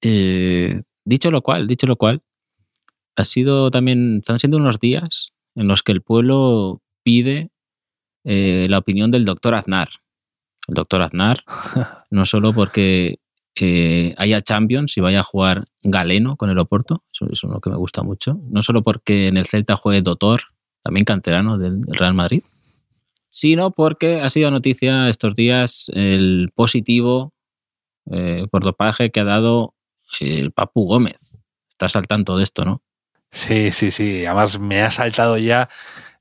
[0.00, 2.22] Eh, dicho lo cual, dicho lo cual,
[3.16, 7.50] ha sido también, están siendo unos días en los que el pueblo pide
[8.24, 9.90] eh, la opinión del doctor Aznar
[10.68, 11.44] el doctor Aznar,
[12.10, 13.18] no solo porque
[13.54, 17.70] eh, haya Champions y vaya a jugar Galeno con el Oporto, eso, es lo que
[17.70, 20.42] me gusta mucho, no solo porque en el Celta juegue Dotor,
[20.82, 22.42] también canterano del Real Madrid,
[23.28, 27.32] sino porque ha sido noticia estos días el positivo
[28.10, 29.74] eh, por dopaje que ha dado
[30.20, 31.36] el Papu Gómez.
[31.70, 32.82] Estás al tanto de esto, ¿no?
[33.30, 34.26] Sí, sí, sí.
[34.26, 35.68] Además me ha saltado ya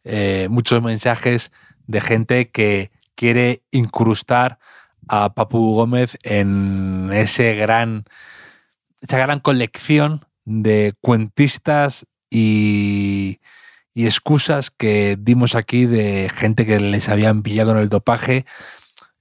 [0.04, 1.52] eh, muchos mensajes
[1.88, 4.60] de gente que quiere incrustar
[5.08, 8.06] a Papu Gómez en ese gran,
[9.02, 13.40] esa gran colección de cuentistas y,
[13.94, 18.46] excusas que dimos aquí de gente que les habían pillado en el dopaje.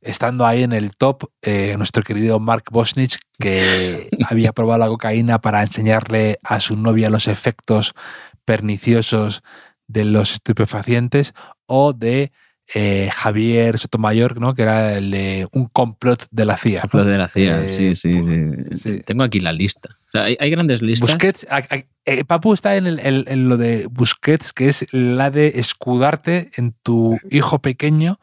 [0.02, 5.40] estando ahí en el top, eh, nuestro querido Mark Bosnich, que había probado la cocaína
[5.40, 7.92] para enseñarle a su novia los efectos
[8.46, 9.42] perniciosos
[9.88, 11.34] de los estupefacientes,
[11.66, 12.32] o de
[12.74, 14.52] eh, Javier Sotomayor, ¿no?
[14.54, 16.82] que era el de un complot de la CIA.
[16.82, 18.76] Complot de la CIA, Eh, sí, sí, sí.
[18.78, 19.00] sí.
[19.04, 19.88] Tengo aquí la lista.
[19.92, 21.08] O sea, hay, hay grandes listas.
[21.10, 24.86] Busquets, a- a- eh, Papu está en, el- en- en lo de Busquets, que es
[24.92, 28.18] la de escudarte en tu hijo pequeño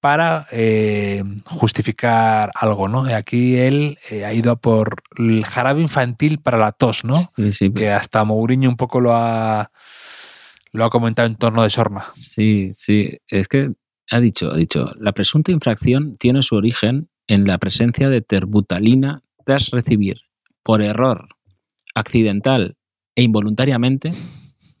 [0.00, 3.02] para eh, justificar algo, ¿no?
[3.14, 7.14] Aquí él ha ido a por el jarabe infantil para la tos, ¿no?
[7.36, 9.70] Sí, sí, Que hasta Mourinho un poco lo ha,
[10.72, 12.04] lo ha comentado en torno de Sorna.
[12.12, 13.18] Sí, sí.
[13.28, 13.72] Es que
[14.10, 19.22] ha dicho, ha dicho, la presunta infracción tiene su origen en la presencia de terbutalina
[19.44, 20.22] tras recibir,
[20.62, 21.28] por error,
[21.94, 22.76] accidental
[23.14, 24.12] e involuntariamente,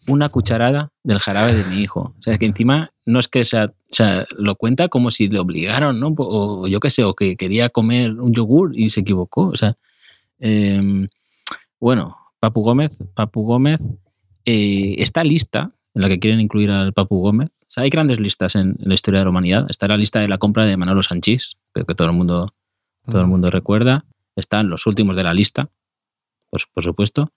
[0.06, 2.14] una cucharada del jarabe de mi hijo.
[2.18, 5.38] O sea, que encima no es que sea, o sea, lo cuenta como si le
[5.38, 6.14] obligaron, ¿no?
[6.16, 9.48] O yo qué sé, o que quería comer un yogur y se equivocó.
[9.48, 9.76] O sea,
[10.38, 11.08] em,
[11.78, 13.80] bueno, Papu Gómez, Papu Gómez
[14.46, 17.50] eh, está lista en la que quieren incluir al Papu Gómez.
[17.62, 19.66] O sea, hay grandes listas en, en la historia de la humanidad.
[19.68, 22.54] Está la lista de la compra de Manolo Sanchís, que, que todo el mundo
[23.10, 24.04] todo el mundo recuerda.
[24.36, 25.70] Están los últimos de la lista,
[26.50, 27.32] por, por supuesto.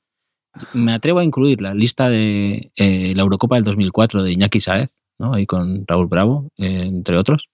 [0.73, 4.93] Me atrevo a incluir la lista de eh, la Eurocopa del 2004 de Iñaki Saez,
[5.17, 5.33] ¿no?
[5.33, 7.49] ahí con Raúl Bravo, eh, entre otros.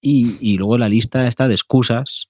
[0.00, 2.28] Y, y luego la lista está de excusas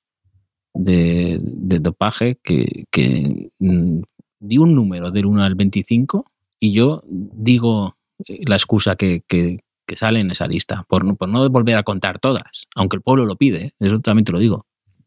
[0.75, 4.01] de, de dopaje que, que mm,
[4.41, 6.32] di un número del 1 al 25
[6.65, 7.97] y yo digo
[8.27, 11.77] eh, la excusa que, que- que sale en esa lista, por, no- por no volver
[11.77, 13.75] a contar todas, aunque el pueblo lo pide, ¿eh?
[13.81, 14.65] eso también te lo digo.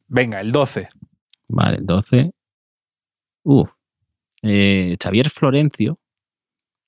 [0.07, 0.89] Venga, el 12.
[1.47, 2.31] Vale, 12.
[3.43, 3.69] Uf.
[4.43, 5.97] Eh, Xavier Florencio,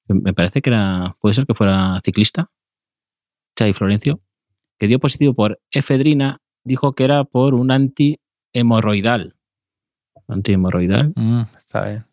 [0.09, 2.51] me parece que era, puede ser que fuera ciclista,
[3.57, 4.19] Xavi Florencio,
[4.77, 9.35] que dio positivo por efedrina, dijo que era por un antihemorroidal.
[10.27, 12.05] Antihemorroidal, Mm, está bien.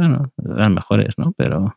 [0.00, 1.32] Bueno, eran mejores, ¿no?
[1.36, 1.76] Pero,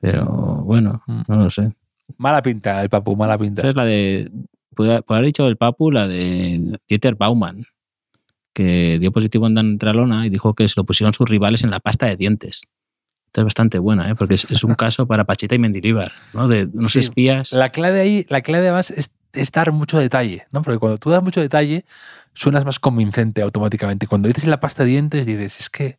[0.00, 0.26] pero
[0.64, 1.22] bueno, Mm.
[1.28, 1.72] no lo sé.
[2.18, 3.62] Mala pinta el Papu, mala pinta.
[3.62, 4.30] Esa es la de,
[4.74, 7.64] puede haber dicho el Papu, la de Dieter Baumann,
[8.52, 11.80] que dio positivo en Dantralona y dijo que se lo pusieron sus rivales en la
[11.80, 12.62] pasta de dientes.
[13.26, 14.14] Esta es bastante buena, ¿eh?
[14.14, 16.48] porque es, es un caso para Pachita y Mendilibar, ¿no?
[16.48, 16.98] De unos Sí.
[16.98, 17.52] espías.
[17.52, 20.60] La clave ahí, la clave además es, es dar mucho detalle, ¿no?
[20.60, 21.86] Porque cuando tú das mucho detalle,
[22.34, 24.06] suenas más convincente automáticamente.
[24.06, 25.96] Cuando dices la pasta de dientes, dices, es que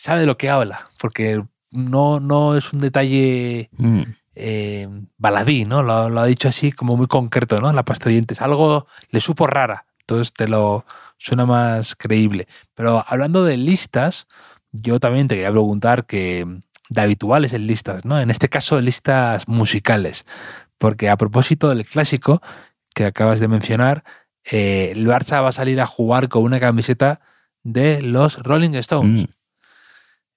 [0.00, 4.02] sabe de lo que habla, porque no, no es un detalle Mm,
[4.34, 5.82] eh, baladí, ¿no?
[5.82, 7.72] Lo, lo ha dicho así como muy concreto, ¿no?
[7.72, 8.40] La pasta de dientes.
[8.40, 10.86] Algo le supo rara, entonces te lo
[11.18, 12.46] suena más creíble.
[12.74, 14.26] Pero hablando de listas,
[14.72, 16.46] yo también te quería preguntar que
[16.88, 18.18] de habituales en listas, ¿no?
[18.18, 20.24] En este caso, listas musicales.
[20.78, 22.40] Porque a propósito del clásico
[22.94, 24.04] que acabas de mencionar,
[24.50, 27.20] eh, el Barça va a salir a jugar con una camiseta
[27.62, 29.39] de los Rolling Stones mm.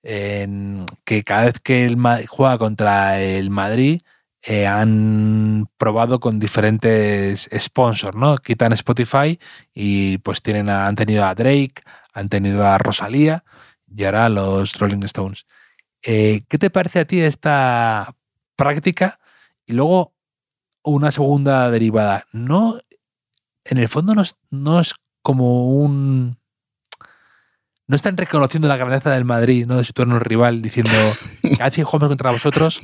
[0.03, 4.01] Que cada vez que el juega contra el Madrid
[4.41, 8.37] eh, han probado con diferentes sponsors, ¿no?
[8.37, 9.39] Quitan Spotify
[9.73, 11.75] y pues tienen a- han tenido a Drake,
[12.13, 13.43] han tenido a Rosalía
[13.87, 15.45] y ahora los Rolling Stones.
[16.01, 18.13] Eh, ¿Qué te parece a ti esta
[18.57, 19.19] práctica?
[19.65, 20.13] Y luego
[20.83, 22.25] una segunda derivada.
[22.33, 22.77] No,
[23.65, 26.37] en el fondo no es, no es como un
[27.93, 29.77] no están reconociendo la grandeza del Madrid, ¿no?
[29.77, 30.91] De su turno rival, diciendo,
[31.43, 32.81] cada vez que jugamos contra vosotros,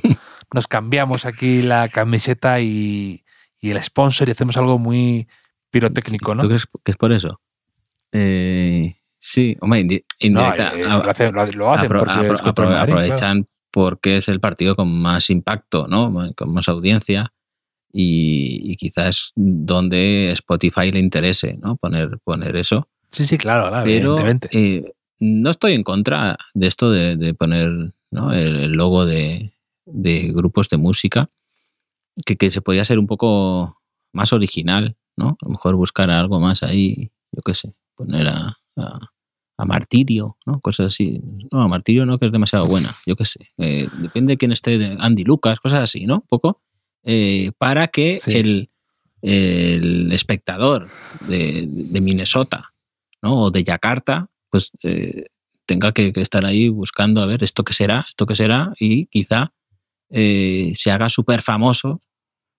[0.54, 3.24] nos cambiamos aquí la camiseta y,
[3.60, 5.26] y el sponsor y hacemos algo muy
[5.72, 6.42] pirotécnico, ¿no?
[6.42, 7.40] ¿Tú crees que es por eso?
[8.12, 10.72] Eh, sí, hombre, indi- No, indirecta.
[10.76, 12.82] eh, lo hacen, lo- lo hacen apro- porque apro- Madrid, claro.
[12.82, 16.32] aprovechan porque es el partido con más impacto, ¿no?
[16.36, 17.32] Con más audiencia
[17.92, 21.76] y, y quizás donde Spotify le interese, ¿no?
[21.76, 22.88] Poner, poner eso.
[23.10, 24.48] Sí, sí, claro, claro, Pero evidentemente.
[24.52, 28.32] eh, no estoy en contra de esto de, de poner ¿no?
[28.32, 29.52] el, el logo de,
[29.86, 31.30] de grupos de música,
[32.26, 33.80] que, que se podría ser un poco
[34.12, 35.36] más original, ¿no?
[35.40, 38.98] A lo mejor buscar algo más ahí, yo qué sé, poner a, a,
[39.58, 40.60] a Martirio, ¿no?
[40.60, 41.20] Cosas así.
[41.52, 43.50] No, a Martirio no, que es demasiado buena, yo qué sé.
[43.58, 46.16] Eh, depende de quién esté, de Andy Lucas, cosas así, ¿no?
[46.16, 46.60] Un poco.
[47.04, 48.32] eh, para que Sí.
[48.36, 48.68] el,
[49.22, 50.88] el espectador
[51.28, 52.72] de, de Minnesota
[53.22, 53.42] ¿no?
[53.42, 55.26] o de Yakarta, pues eh,
[55.66, 59.06] tenga que, que estar ahí buscando a ver esto qué será, esto qué será, y
[59.06, 59.52] quizá
[60.10, 62.02] eh, se haga súper famoso,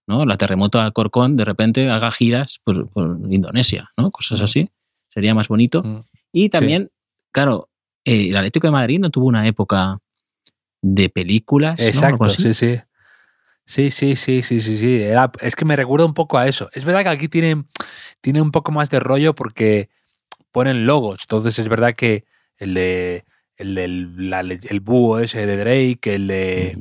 [0.08, 0.26] ¿no?
[0.26, 4.12] La terremoto de Alcorcón de repente haga giras por, por Indonesia, ¿no?
[4.12, 4.70] Cosas así.
[5.10, 5.84] Sería más bonito.
[5.84, 6.00] Mm.
[6.32, 6.89] Y también,
[7.32, 7.70] claro,
[8.06, 10.00] eh, el Atlético de Madrid no tuvo una época
[10.82, 11.80] de películas.
[11.80, 11.86] ¿no?
[11.86, 12.42] Exacto, así.
[12.42, 12.80] sí, sí.
[13.66, 15.02] Sí, sí, sí, sí, sí, sí.
[15.02, 16.70] Era- es que me recuerda un poco a eso.
[16.74, 17.64] Es verdad que aquí tiene,
[18.20, 19.89] tiene un poco más de rollo porque
[20.52, 21.22] ponen logos.
[21.24, 22.26] Entonces es verdad que
[22.58, 23.26] el de
[23.58, 26.78] el del la- el búho ese de Drake, el de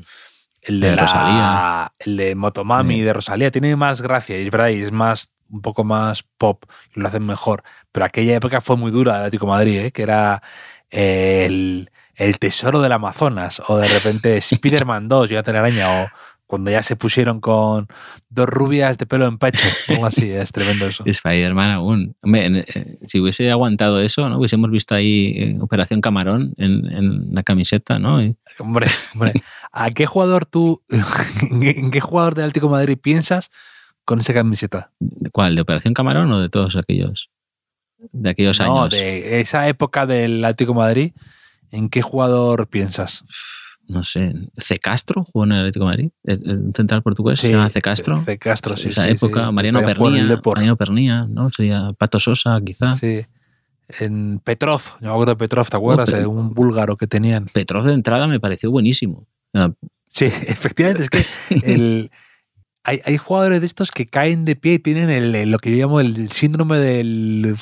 [0.62, 1.92] el de, De la- Rosalía.
[1.98, 3.00] el de Motomami Sí.
[3.02, 6.64] de Rosalía tiene más gracia y es verdad y es más un poco más pop
[6.94, 7.62] y lo hacen mejor.
[7.92, 9.90] Pero aquella época fue muy dura el Atlético de Madrid, ¿eh?
[9.92, 10.42] que era
[10.90, 16.08] el, el tesoro del Amazonas o de repente Spider-Man 2 y la telaraña o
[16.50, 17.86] cuando ya se pusieron con
[18.28, 21.04] dos rubias de pelo en pecho, algo así, es tremendo eso.
[21.06, 22.16] Spider-Man aún.
[22.22, 24.36] Hombre, eh, si hubiese aguantado eso, ¿no?
[24.38, 28.20] Hubiésemos visto ahí eh, Operación Camarón en, en la camiseta, ¿no?
[28.20, 29.32] Y- Hombre, hombre,
[29.70, 30.82] ¿a qué jugador tú,
[31.52, 33.50] en qué jugador del Atlético de Madrid piensas
[34.04, 34.90] con esa camiseta?
[35.30, 35.54] ¿Cuál?
[35.54, 37.30] ¿De Operación Camarón o de todos aquellos?
[38.10, 38.90] De aquellos No, años.
[38.94, 41.12] de esa época del Atlético de Madrid,
[41.70, 43.22] ¿en qué jugador piensas?
[43.90, 44.32] No sé.
[44.56, 44.76] C.
[44.78, 46.10] Castro jugó en el Atlético de Madrid.
[46.24, 47.82] El, central portugués se llama C.
[47.82, 48.20] Castro.
[48.22, 48.38] C.
[48.38, 48.88] Castro, sí.
[48.88, 49.52] esa sí, época, sí.
[49.52, 50.40] Mariano Pernía.
[50.44, 51.50] Mariano Pernía, ¿no?
[51.50, 52.94] Sería Pato Sosa, quizá.
[52.94, 53.26] Sí.
[53.98, 56.08] En Petrov, yo me acuerdo de Petrov, ¿te acuerdas?
[56.10, 57.46] pero- Eh, Un búlgaro que tenían.
[57.46, 59.26] Petrov de entrada me pareció buenísimo.
[60.06, 61.26] Sí, efectivamente, es que
[61.64, 62.10] el,
[62.84, 65.76] hay, hay jugadores de estos que caen de pie y tienen el- lo que yo
[65.78, 67.56] llamo el síndrome del,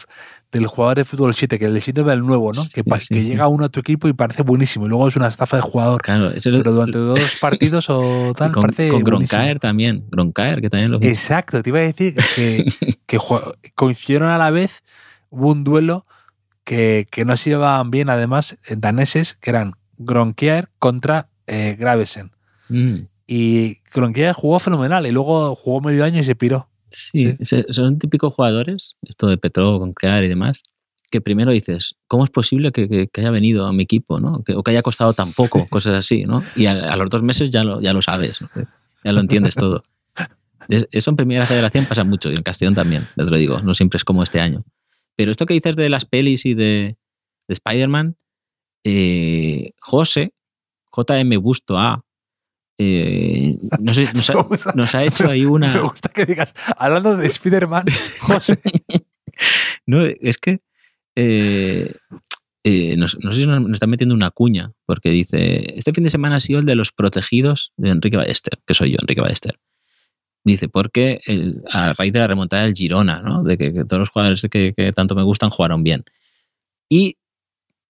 [0.51, 2.62] del jugador de fútbol 7, que el síndrome del nuevo, ¿no?
[2.62, 3.28] Sí, Que, pa- sí, que sí.
[3.28, 6.01] llega uno a tu equipo y parece buenísimo y luego es una estafa de jugador.
[6.01, 9.28] Claro, Pero durante dos partidos o tal, con, parece con buenísimo.
[9.38, 10.05] Gronkaer también.
[10.11, 12.64] Gronkaer, que también lo Exacto, te iba a decir que,
[13.07, 13.18] que
[13.74, 14.82] coincidieron a la vez,
[15.28, 16.07] hubo un duelo
[16.64, 22.32] que, que no se llevaban bien, además, daneses, que eran Gronkier contra eh, Gravesen.
[22.70, 26.68] Mm, Y Gronkier jugó fenomenal y luego jugó medio año y se piró.
[26.91, 30.62] Sí, ese- son típicos jugadores, esto de Petrov, Gronkaer y demás,
[31.11, 34.43] que primero dices, ¿cómo es posible que, que- que haya venido a mi equipo, ¿no?
[34.45, 36.43] Que- o que haya costado tan poco, cosas así, ¿no?
[36.57, 38.49] Y a, a los dos meses ya lo, ya lo sabes, ¿no?
[39.05, 39.82] ya lo entiendes todo.
[40.68, 43.61] Es- Eso en Primera Federación pasa mucho y en Castellón también, ya te lo digo,
[43.62, 44.64] no siempre es como este año.
[45.16, 46.97] Pero esto que dices de las pelis y de,
[47.49, 48.16] de Spider-Man,
[48.84, 50.32] eh, José,
[50.95, 52.05] JM Busto A,
[52.79, 53.99] eh, nos,
[54.31, 55.72] ha, Me gusta- nos ha hecho ahí una...
[55.72, 57.85] Me gusta que digas, hablando de Spider-Man,
[58.20, 58.59] José.
[59.87, 60.61] No, es que
[61.16, 61.93] eh,
[62.64, 66.11] eh, no sé si nos, nos está metiendo una cuña, porque dice, este fin de
[66.11, 69.59] semana ha sido el de los protegidos de Enrique Ballester, que soy yo, Enrique Ballester.
[70.45, 73.43] Dice, porque el- a raíz de la remontada del Girona, ¿no?
[73.43, 76.05] de que, que todos los jugadores que, que tanto me gustan jugaron bien.
[76.89, 77.16] Y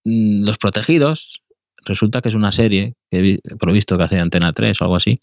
[0.05, 1.43] mm, los protegidos,
[1.89, 4.81] resulta que es una serie que he vi- por lo visto que hace Antena 3
[4.81, 5.21] o algo así,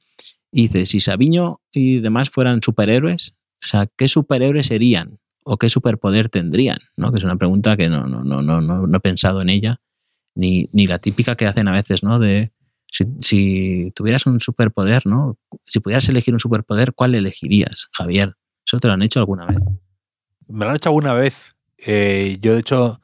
[0.51, 5.19] y dice, si Sabiño y demás fueran superhéroes, o sea, ¿qué superhéroes serían?
[5.43, 6.77] ¿O qué superpoder tendrían?
[6.97, 7.11] ¿no?
[7.11, 9.79] Que es una pregunta que no, no, no, no, no he pensado en ella,
[10.35, 12.19] ni, ni la típica que hacen a veces, ¿no?
[12.19, 12.51] De
[12.91, 15.37] si, si tuvieras un superpoder, ¿no?
[15.65, 18.35] Si pudieras elegir un superpoder, ¿cuál elegirías, Javier?
[18.65, 19.59] ¿Eso te lo han hecho alguna vez?
[20.47, 21.55] Me lo han hecho alguna vez.
[21.77, 22.99] Eh, yo, de hecho,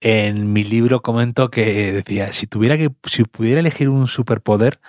[0.00, 4.80] en mi libro comento que decía, si tuviera que, si pudiera elegir un superpoder,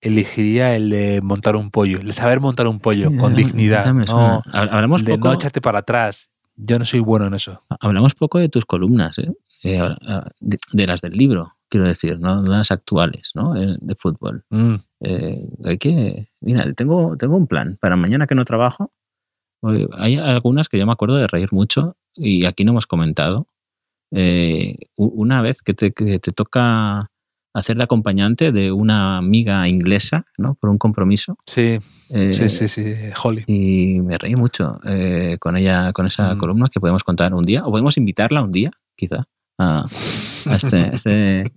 [0.00, 3.92] elegiría el de montar un pollo, el de saber montar un pollo Sí, con dignidad.
[3.94, 6.30] no, Hablamos de poco, no echarte para atrás.
[6.56, 7.62] Yo no soy bueno en eso.
[7.80, 9.32] hablamos poco de tus columnas, ¿eh?
[9.64, 13.56] Eh, ah, de, de las del libro, quiero decir, no las actuales, ¿no?
[13.56, 14.44] Eh, De fútbol.
[14.50, 14.74] Mm.
[15.00, 16.28] Eh, hay que.
[16.40, 17.78] Mira, tengo, tengo un plan.
[17.80, 18.92] Para mañana que no trabajo,
[19.96, 23.46] hay algunas que yo me acuerdo de reír mucho y aquí no hemos comentado.
[24.14, 27.08] Eh, una vez que te, que te toca
[27.54, 30.54] hacer de acompañante de una amiga inglesa, ¿no?
[30.54, 31.36] Por un compromiso.
[31.46, 31.78] Sí,
[32.10, 33.44] Eh, sí, sí, sí, Holly.
[33.46, 36.38] Y me reí mucho eh, con ella, con esa Mm.
[36.38, 39.24] columna que podemos contar un día, o podemos invitarla un día, quizá,
[39.58, 39.84] a,
[40.46, 41.52] a este, a este,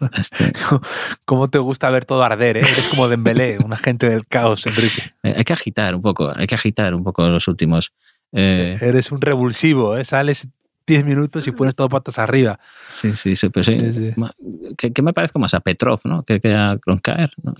[0.00, 0.52] a este-
[1.24, 2.58] ¿Cómo te gusta ver todo arder?
[2.58, 2.60] eh?
[2.60, 5.02] Eres como Dembélé, un agente del caos, Enrique.
[5.22, 7.92] Hay que agitar un poco, hay que agitar un poco los últimos.
[8.32, 10.04] Eres un revulsivo, ¿eh?
[10.04, 10.48] sales
[10.86, 12.58] 10 minutos y pones todo patas arriba.
[12.86, 13.78] sí, sí, sí, pero sí.
[13.78, 14.12] Sí, sí.
[14.16, 14.34] Ma-
[14.76, 16.22] Que, que me parezco más a Petrov, ¿no?
[16.24, 17.54] Que, que a Gronkaer, ¿no?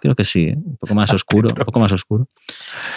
[0.00, 0.56] Creo que sí, ¿eh?
[0.56, 2.28] un poco más oscuro, un poco más oscuro.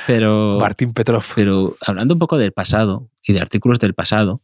[0.08, 1.24] Pero, Martín Petrov.
[1.36, 4.42] pero hablando un poco del pasado y de artículos del pasado,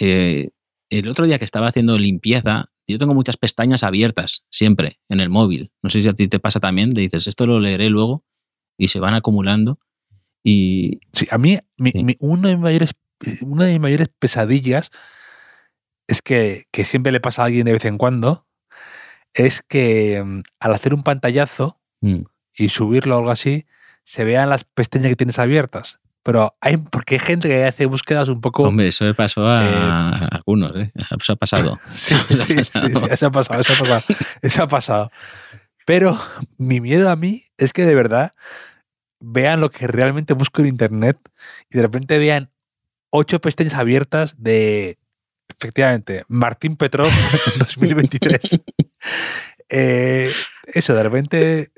[0.00, 0.50] eh,
[0.90, 5.28] el otro día que estaba haciendo limpieza, yo tengo muchas pestañas abiertas siempre en el
[5.30, 5.72] móvil.
[5.82, 8.24] No sé si a ti te pasa también, te dices, esto lo leeré luego
[8.78, 9.78] y se van acumulando.
[10.44, 12.04] Y, Sí, a mí, mi- Sí.
[12.04, 12.94] mi- una, de mis mayores,
[13.42, 14.90] una de mis mayores pesadillas
[16.06, 18.46] es que, que siempre le pasa a alguien de vez en cuando,
[19.34, 22.22] es que mm, al hacer un pantallazo mm,
[22.54, 23.66] y subirlo o algo así,
[24.04, 26.00] se vean las pestañas que tienes abiertas.
[26.22, 28.64] Pero hay, porque hay gente que hace búsquedas un poco...
[28.64, 30.92] Hombre, eso le pasó a, Eh, a algunos, ¿eh?
[31.20, 31.78] Eso ha pasado.
[31.92, 34.02] Sí, sí, sí, sí, eso ha pasado, eso ha pasado,
[34.42, 35.10] eso ha pasado.
[35.84, 36.18] Pero
[36.58, 38.32] mi miedo a mí es que de verdad
[39.20, 41.16] vean lo que realmente busco en internet
[41.70, 42.50] y de repente vean
[43.16, 44.98] ocho pestañas abiertas de,
[45.48, 47.10] efectivamente, Martín Petrov
[47.58, 48.60] 2023.
[49.68, 50.32] Eh,
[50.66, 51.72] eso, de repente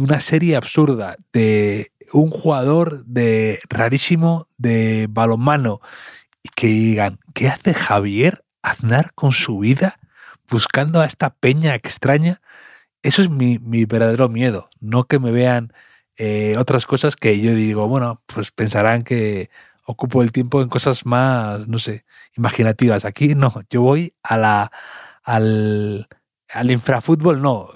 [0.00, 5.80] una serie absurda de un jugador de rarísimo de balonmano
[6.44, 9.98] y que digan, ¿qué hace Javier Aznar con su vida
[10.48, 12.40] buscando a esta peña extraña?
[13.02, 15.72] Eso es mi, mi verdadero miedo, no que me vean
[16.16, 19.50] eh, otras cosas que yo digo, bueno, pues pensarán que
[19.84, 22.04] ocupo el tiempo en cosas más, no sé,
[22.36, 23.04] imaginativas.
[23.04, 24.72] Aquí no, yo voy a la,
[25.22, 26.08] al,
[26.50, 27.68] al infrafútbol, no,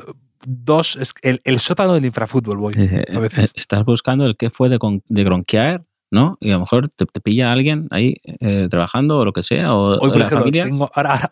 [0.46, 2.74] dos, el, el sótano del infrafútbol voy.
[2.76, 3.52] Eh, a veces.
[3.54, 6.38] Estás buscando el que fue de, con- de Gronkiaer, ¿no?
[6.40, 9.74] Y a lo mejor te, te pilla alguien ahí eh, trabajando o lo que sea,
[9.74, 10.62] o, Hoy, por la ejemplo, familia.
[10.64, 11.28] tengo, ahora-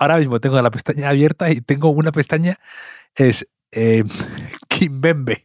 [0.00, 2.58] ahora mismo tengo la pestaña abierta y tengo una pestaña,
[3.14, 4.02] es eh,
[4.68, 5.44] Kimbembe.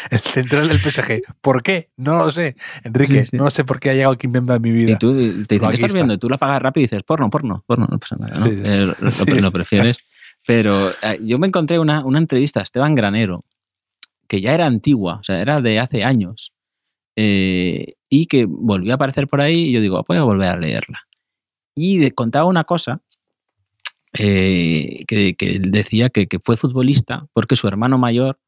[0.10, 1.22] El central del PSG.
[1.40, 1.90] ¿Por qué?
[1.96, 2.54] No lo sé.
[2.84, 3.36] Enrique, Sí, sí.
[3.36, 4.92] no sé por qué ha llegado Kimbembe a mi vida.
[4.92, 5.92] Y tú te dicen, ¿qué estás está.
[5.94, 6.14] viendo?
[6.14, 8.46] Y tú la apagas rápido y dices, porno, porno, porno, no pasa nada, ¿no?
[8.46, 8.52] Sí.
[8.64, 8.94] Eh, lo,
[9.34, 10.04] lo- lo prefieres.
[10.46, 13.44] Pero eh, yo me encontré una, una entrevista a Esteban Granero,
[14.28, 16.52] que ya era antigua, o sea, era de hace años,
[17.16, 20.56] eh, y que volvió a aparecer por ahí y yo digo, voy a volver a
[20.56, 21.00] leerla.
[21.74, 23.00] Y de- contaba una cosa
[24.12, 28.38] eh, que, decía que, que fue futbolista porque su hermano mayor,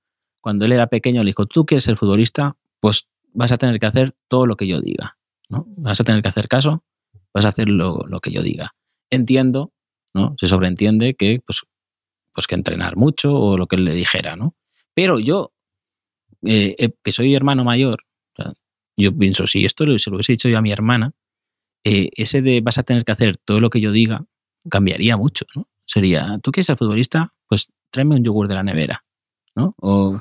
[0.42, 3.86] cuando él era pequeño, le dijo, tú quieres ser futbolista, pues vas a tener que
[3.86, 5.16] hacer todo lo que yo diga,
[5.48, 5.64] ¿no?
[5.76, 6.84] Vas a tener que hacer caso,
[7.32, 8.74] vas a hacer lo, lo que yo diga.
[9.08, 9.72] Entiendo,
[10.12, 10.34] ¿no?
[10.38, 11.62] Se sobreentiende que, pues,
[12.34, 14.56] pues que entrenar mucho o lo que él le dijera, ¿no?
[14.94, 15.52] Pero yo,
[16.42, 18.04] eh, eh, que soy hermano mayor,
[18.36, 18.52] o sea,
[18.96, 21.12] yo pienso, si esto se lo hubiese dicho yo a mi hermana,
[21.84, 24.26] eh, ese de vas a tener que hacer todo lo que yo diga,
[24.68, 25.68] cambiaría mucho, ¿no?
[25.84, 27.34] Sería, ¿tú quieres ser futbolista?
[27.48, 29.04] Pues tráeme un yogur de la nevera,
[29.54, 29.74] ¿no?
[29.78, 30.20] O,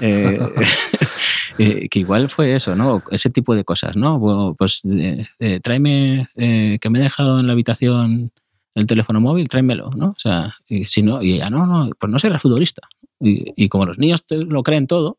[0.00, 0.38] eh,
[1.58, 3.02] eh, que igual fue eso, ¿no?
[3.10, 4.54] Ese tipo de cosas, ¿no?
[4.58, 8.32] Pues eh, eh, tráeme, que me he dejado en la habitación
[8.74, 10.10] el teléfono móvil, tráemelo, ¿no?
[10.10, 12.82] O sea, y si no, y ella, no, no, pues no serás futbolista.
[13.20, 15.18] Y, y como los niños te lo creen todo,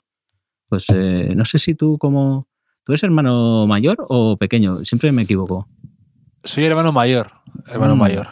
[0.69, 2.47] pues eh, no sé si tú como...
[2.85, 4.77] ¿Tú eres hermano mayor o pequeño?
[4.85, 5.67] Siempre me equivoco.
[6.43, 7.31] Soy hermano mayor.
[7.67, 7.99] Hermano Mm.
[7.99, 8.27] mayor.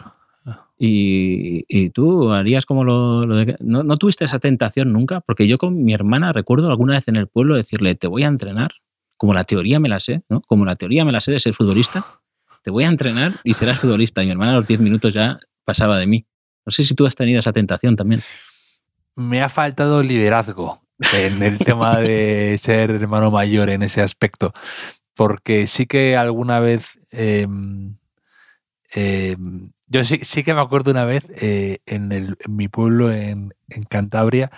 [0.78, 3.56] Y, y tú harías como lo, lo de...
[3.60, 5.20] ¿No, ¿No tuviste esa tentación nunca?
[5.20, 8.28] Porque yo con mi hermana recuerdo alguna vez en el pueblo decirle, te voy a
[8.28, 8.70] entrenar,
[9.16, 10.40] como la teoría me la sé, ¿no?
[10.42, 12.04] Como la teoría me la sé de ser futbolista,
[12.62, 14.22] te voy a entrenar y serás futbolista.
[14.22, 16.26] Y mi hermana a los 10 minutos ya pasaba de mí.
[16.64, 18.22] No sé si tú has tenido esa tentación también.
[19.16, 20.80] Me ha faltado liderazgo
[21.12, 24.52] en el tema de ser hermano mayor en ese aspecto.
[25.14, 27.00] Porque sí que alguna vez.
[27.10, 27.48] eh,
[28.94, 29.36] eh,
[29.88, 33.54] yo sí, sí que me acuerdo una vez eh, en, el- mi pueblo, en,
[33.88, 34.50] Cantabria,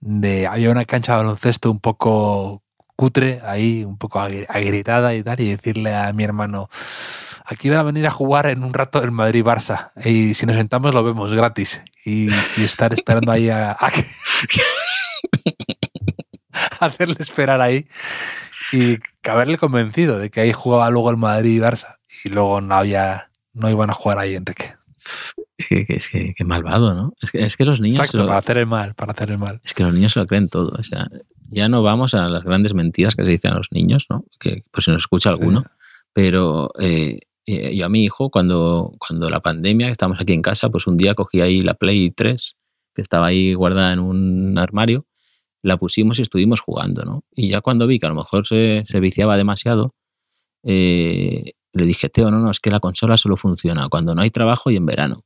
[0.00, 2.62] de había una cancha de baloncesto un poco
[2.96, 6.68] cutre, ahí un poco agri- agrietada y tal, y decirle a mi hermano,
[7.44, 10.94] aquí van a venir a jugar en un rato el Madrid-Barça, y si nos sentamos
[10.94, 12.28] lo vemos gratis, y,
[12.58, 13.76] estar esperando ahí a,
[16.80, 17.86] hacerle esperar ahí,
[18.72, 23.70] y haberle convencido de que ahí jugaba luego el Madrid-Barça, y luego no había, no
[23.70, 24.74] iban a jugar ahí, Enrique.
[25.56, 27.14] Que, que- es que, que malvado, ¿no?
[27.20, 27.98] Es que, es que los niños...
[28.00, 29.60] Exacto, lo- para hacer el mal, para hacer el mal.
[29.64, 30.72] Es que los niños se lo creen todo.
[30.78, 31.08] O sea,
[31.48, 34.24] ya no vamos a las grandes mentiras que se dicen a los niños, ¿no?
[34.40, 35.38] Que por si nos escucha Sí.
[35.38, 35.64] alguno.
[36.12, 40.42] Pero eh, eh, yo a mi hijo, cuando, cuando la pandemia, que estábamos aquí en
[40.42, 42.56] casa, pues un día cogí ahí la Play 3,
[42.94, 45.06] que estaba ahí guardada en un armario,
[45.62, 47.24] la pusimos y estuvimos jugando, ¿no?
[47.34, 49.94] Y ya cuando vi que a lo mejor se, se viciaba demasiado,
[50.64, 54.30] eh, le dije, Teo, no, no, es que la consola solo funciona cuando no hay
[54.30, 55.24] trabajo y en verano.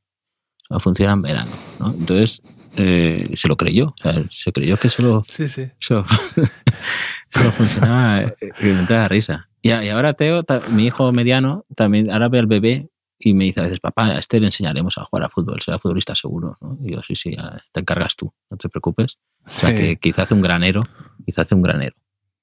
[0.67, 1.91] Solo funciona en verano, ¿no?
[1.97, 2.41] Entonces,
[2.77, 3.87] eh, se lo creyó.
[3.87, 5.67] O sea, se creyó que solo, Sí, sí.
[5.79, 6.05] solo,
[7.29, 9.49] solo funcionaba eh, que me la risa.
[9.61, 12.89] Y, y ahora Teo, ta- mi hijo mediano, también ahora ve al bebé
[13.19, 15.79] y me dice a veces, papá, a este le enseñaremos a jugar a fútbol, será
[15.79, 16.57] futbolista seguro.
[16.61, 16.77] ¿no?
[16.83, 17.35] Y yo, sí, sí,
[17.71, 19.17] te encargas tú, no te preocupes.
[19.45, 19.75] O sea, Sí.
[19.75, 20.83] que quizá hace un granero,
[21.25, 21.95] quizá hace un granero.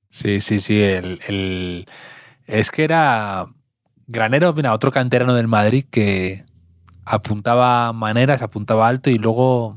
[0.08, 0.80] Sí, sí, sí.
[0.80, 1.86] El, el-
[2.46, 3.46] Es que era
[4.06, 6.44] Granero, mira, otro canterano del Madrid que
[7.04, 9.74] apuntaba maneras, apuntaba alto y luego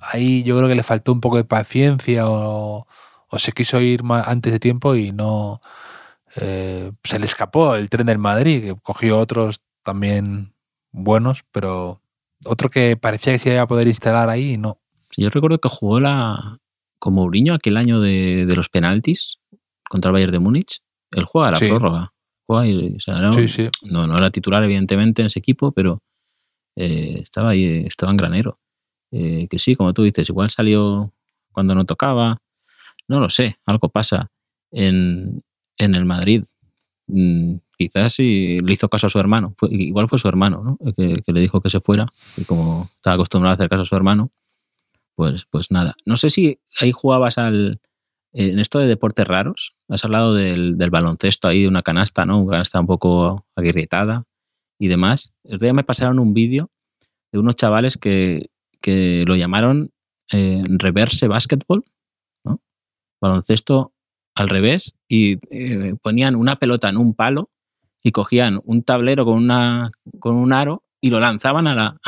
[0.00, 2.86] ahí yo creo que le faltó un poco de paciencia o,
[3.28, 5.60] o se quiso ir ma- antes de tiempo y no
[6.36, 10.54] eh, se le escapó el tren del Madrid, que cogió otros también
[10.90, 12.00] buenos, pero
[12.46, 14.78] otro que parecía que se iba a poder instalar ahí y no.
[15.16, 16.58] Yo recuerdo que jugó la
[16.98, 19.38] con Mourinho aquel año de, de los penaltis
[19.88, 20.80] contra el Bayern de Múnich.
[21.10, 21.68] Él juega la Sí.
[21.68, 22.11] prórroga.
[22.52, 23.68] Juega y, o sea, no, Sí, sí.
[23.82, 26.02] no, no era titular, evidentemente, en ese equipo, pero
[26.76, 28.58] eh, estaba ahí, estaba en granero.
[29.12, 31.12] eh, que sí, como tú dices, igual salió
[31.52, 32.40] cuando no tocaba,
[33.08, 34.30] no lo sé, algo pasa
[34.70, 35.42] en,
[35.76, 36.44] en el Madrid.
[37.08, 40.92] Mm, quizás si le hizo caso a su hermano, fue, igual fue su hermano, ¿no?
[40.94, 42.06] Que, que, le dijo que se fuera,
[42.38, 44.30] y como estaba acostumbrado a hacer caso a su hermano,
[45.14, 45.94] pues, pues nada.
[46.06, 47.80] No sé si ahí jugabas al,
[48.32, 52.40] en esto de deportes raros, has hablado del, del, baloncesto ahí, de una canasta, ¿no?
[52.40, 54.24] Una canasta un poco agrietada
[54.78, 55.32] y demás.
[55.44, 56.70] El día me pasaron un vídeo
[57.30, 59.90] de unos chavales que, que lo llamaron
[60.30, 61.84] eh, reverse basketball,
[62.44, 62.60] ¿no?
[63.20, 63.92] Baloncesto
[64.34, 67.50] al revés, y eh, ponían una pelota en un palo
[68.02, 72.00] y cogían un tablero con, una, con un aro y lo lanzaban a la,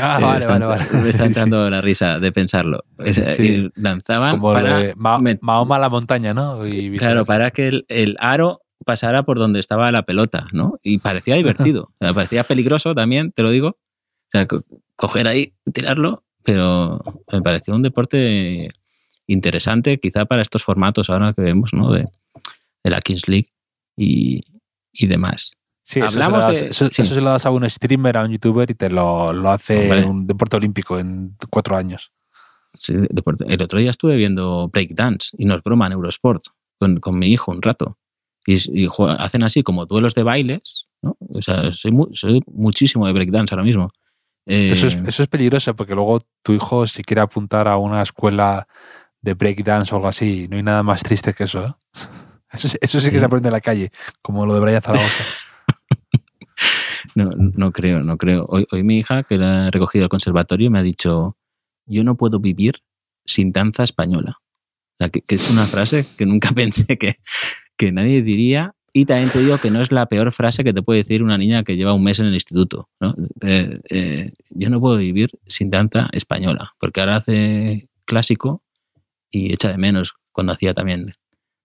[0.00, 0.84] Ah, vale, está, vale, vale.
[1.02, 2.84] Me está Sí, entrando la risa de pensarlo.
[2.98, 3.70] Es- Sí.
[3.76, 6.66] y lanzaban Como para, Ma- Mahoma a la montaña, ¿no?
[6.66, 10.78] Y claro, para que el, el aro pasara por donde estaba la pelota, ¿no?
[10.82, 11.90] Y parecía divertido.
[12.00, 13.68] O sea, parecía peligroso también, te lo digo.
[13.68, 14.64] O sea, co-
[14.96, 17.00] coger ahí, tirarlo, pero
[17.32, 18.68] me pareció un deporte
[19.26, 21.92] interesante, quizá para estos formatos ahora que vemos, ¿no?
[21.92, 22.04] De,
[22.82, 23.48] de la Kings League
[23.96, 24.42] y,
[24.92, 25.52] y demás.
[25.86, 27.02] Sí, eso, Hablamos se lo das, de- eso, sí.
[27.02, 30.02] eso se lo das a un streamer, a un youtuber y te lo, lo hace
[30.04, 32.10] un deporte olímpico en cuatro años.
[32.72, 33.44] Sí, de deporte.
[33.46, 36.42] El otro día estuve viendo breakdance y no es broma en Eurosport
[36.78, 37.98] con, con mi hijo un rato.
[38.46, 40.86] Y, y jue- hacen así como duelos de bailes.
[41.02, 41.16] ¿no?
[41.28, 43.90] O sea, soy, mu- soy muchísimo de breakdance ahora mismo.
[44.46, 48.00] Eh, Eso, es, eso es peligroso porque luego tu hijo, si quiere apuntar a una
[48.02, 48.66] escuela
[49.20, 51.64] de breakdance o algo así, no hay nada más triste que eso.
[51.64, 51.72] ¿eh?
[52.52, 53.18] Eso, sí- eso sí que Sí.
[53.20, 53.90] se aprende en la calle,
[54.22, 55.24] como lo de Brian Zaragoza.
[57.14, 58.46] no, no creo, no creo.
[58.48, 61.36] Hoy, hoy mi hija, que la he recogido al conservatorio, me ha dicho,
[61.86, 62.82] yo no puedo vivir
[63.24, 64.38] sin danza española.
[64.38, 67.16] O sea, que, que es una frase que nunca pensé que,
[67.76, 68.74] que nadie diría.
[68.96, 71.36] Y también te digo que no es la peor frase que te puede decir una
[71.36, 72.88] niña que lleva un mes en el instituto.
[73.00, 73.16] ¿no?
[73.40, 78.62] Eh, eh, yo no puedo vivir sin danza española, porque ahora hace clásico
[79.32, 81.12] y echa de menos cuando hacía también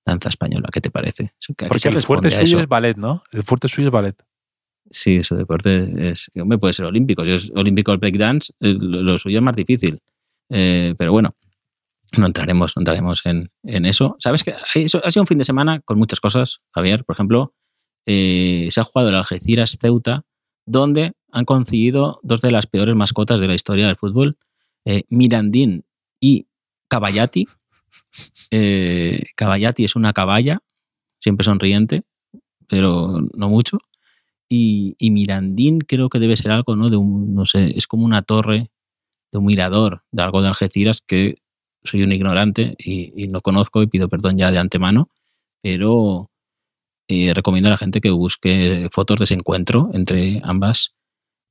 [0.03, 0.69] danza española.
[0.71, 1.25] ¿Qué te parece?
[1.49, 3.21] ¿A qué Porque el fuerte suyo es ballet, ¿no?
[3.31, 4.15] El fuerte suyo es ballet.
[4.91, 6.31] Sí, su deporte es.
[6.35, 7.23] Hombre, puede ser olímpico.
[7.25, 10.01] Si es olímpico el breakdance, eh, lo, suyo es más difícil.
[10.49, 11.35] Eh, pero bueno,
[12.17, 13.51] no entraremos, no entraremos en,
[13.85, 14.15] eso.
[14.19, 17.05] Sabes que ha sido un fin de semana con muchas cosas, Javier.
[17.05, 17.53] Por ejemplo,
[18.05, 20.25] eh, se ha jugado el Algeciras Ceuta,
[20.65, 24.37] donde han conseguido dos de las peores mascotas de la historia del fútbol:
[24.85, 25.85] eh, Mirandín
[26.19, 26.47] y
[26.87, 27.47] Caballati.
[29.35, 30.63] Caballati es una caballa,
[31.19, 32.01] siempre sonriente,
[32.67, 33.77] pero no mucho.
[34.49, 36.89] Y, y Mirandín creo que debe ser algo, ¿no?
[36.89, 38.71] De un, no sé, es como una torre
[39.31, 41.35] de un mirador de algo de Algeciras que
[41.83, 45.09] soy un ignorante y, no conozco y pido perdón ya de antemano,
[45.61, 46.29] pero
[47.07, 50.95] eh, recomiendo a la gente que busque fotos de ese encuentro entre ambas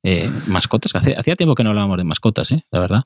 [0.03, 0.95] eh, mascotas.
[0.95, 2.65] Hace, hacía tiempo que no hablábamos de mascotas, ¿eh?
[2.71, 3.05] la verdad.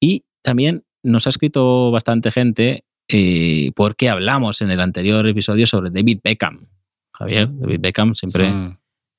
[0.00, 5.90] Y también nos ha escrito bastante gente eh, porque hablamos en el anterior episodio sobre
[5.90, 6.68] David Beckham.
[7.12, 8.48] Javier, David Beckham siempre,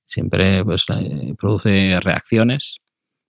[0.05, 2.77] siempre pues, eh, produce reacciones.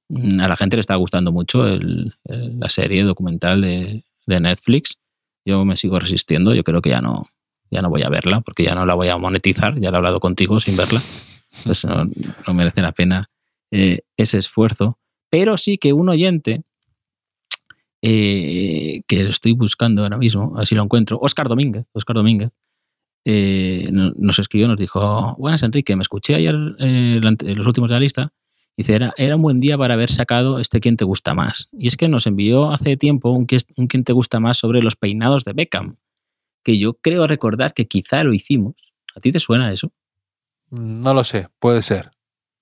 [0.08, 4.40] Mm, A la gente le está gustando mucho el- el- la serie documental de, de
[4.40, 4.98] Netflix.
[5.46, 6.54] Yo me sigo resistiendo.
[6.54, 7.24] Yo creo que ya no,
[7.70, 9.78] ya no voy a verla porque ya no la voy a monetizar.
[9.80, 11.00] Ya la he hablado contigo sin verla.
[11.64, 12.04] Pues no,
[12.46, 13.30] no merece la pena
[13.70, 14.98] eh, ese esfuerzo.
[15.30, 16.62] Pero sí que un oyente
[18.02, 22.16] eh, que lo estoy buscando ahora mismo, a ver si lo encuentro, Oscar Domínguez, Oscar
[22.16, 22.50] Domínguez,
[23.24, 27.94] eh, no- nos escribió, nos dijo, buenas Enrique, me escuché ayer eh, los últimos de
[27.94, 28.32] la lista,
[28.76, 31.68] dice, era, era un buen día para haber sacado este quién te gusta más.
[31.72, 34.82] Y es que nos envió hace tiempo un, quién- un quién te gusta más sobre
[34.82, 35.96] los peinados de Beckham,
[36.62, 38.74] que yo creo recordar que quizá lo hicimos.
[39.16, 39.92] ¿A ti te suena eso?
[40.70, 42.10] No lo sé, puede ser.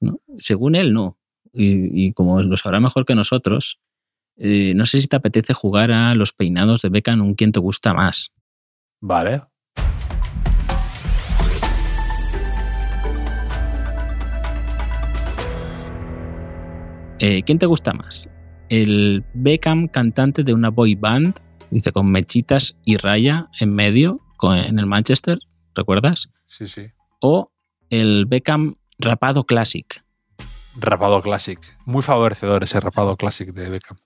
[0.00, 0.20] ¿no?
[0.38, 1.18] Según él, no.
[1.52, 3.78] Y, y como lo sabrá mejor que nosotros,
[4.36, 7.60] eh, no sé si te apetece jugar a los peinados de Beckham un quién te
[7.60, 8.32] gusta más.
[9.00, 9.42] Vale.
[17.24, 18.28] Eh, ¿Quién te gusta más?
[18.68, 21.38] ¿El Beckham cantante de una boy band?
[21.70, 25.38] Dice, con mechitas y raya en medio, con- en el Manchester,
[25.74, 26.28] ¿recuerdas?
[26.46, 26.88] Sí, sí.
[27.20, 27.52] ¿O
[27.90, 30.02] el Beckham rapado classic?
[30.74, 31.58] Rapado Classic.
[31.84, 33.98] Muy favorecedor ese rapado Classic de Beckham.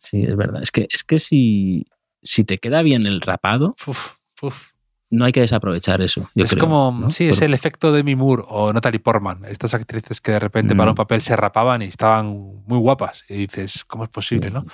[0.00, 0.62] Sí, es verdad.
[0.62, 1.86] Es que, es que si,
[2.22, 4.68] si te queda bien el rapado, Uf, uf.
[5.10, 6.28] No hay que desaprovechar eso.
[6.34, 7.10] Yo es creo, como, ¿no?
[7.10, 10.90] sí, es el efecto de Moore o Natalie Portman, estas actrices que de repente para
[10.90, 10.92] Mm.
[10.92, 12.26] un papel se rapaban y estaban
[12.66, 13.24] muy guapas.
[13.28, 14.64] Y dices, ¿cómo es posible, no?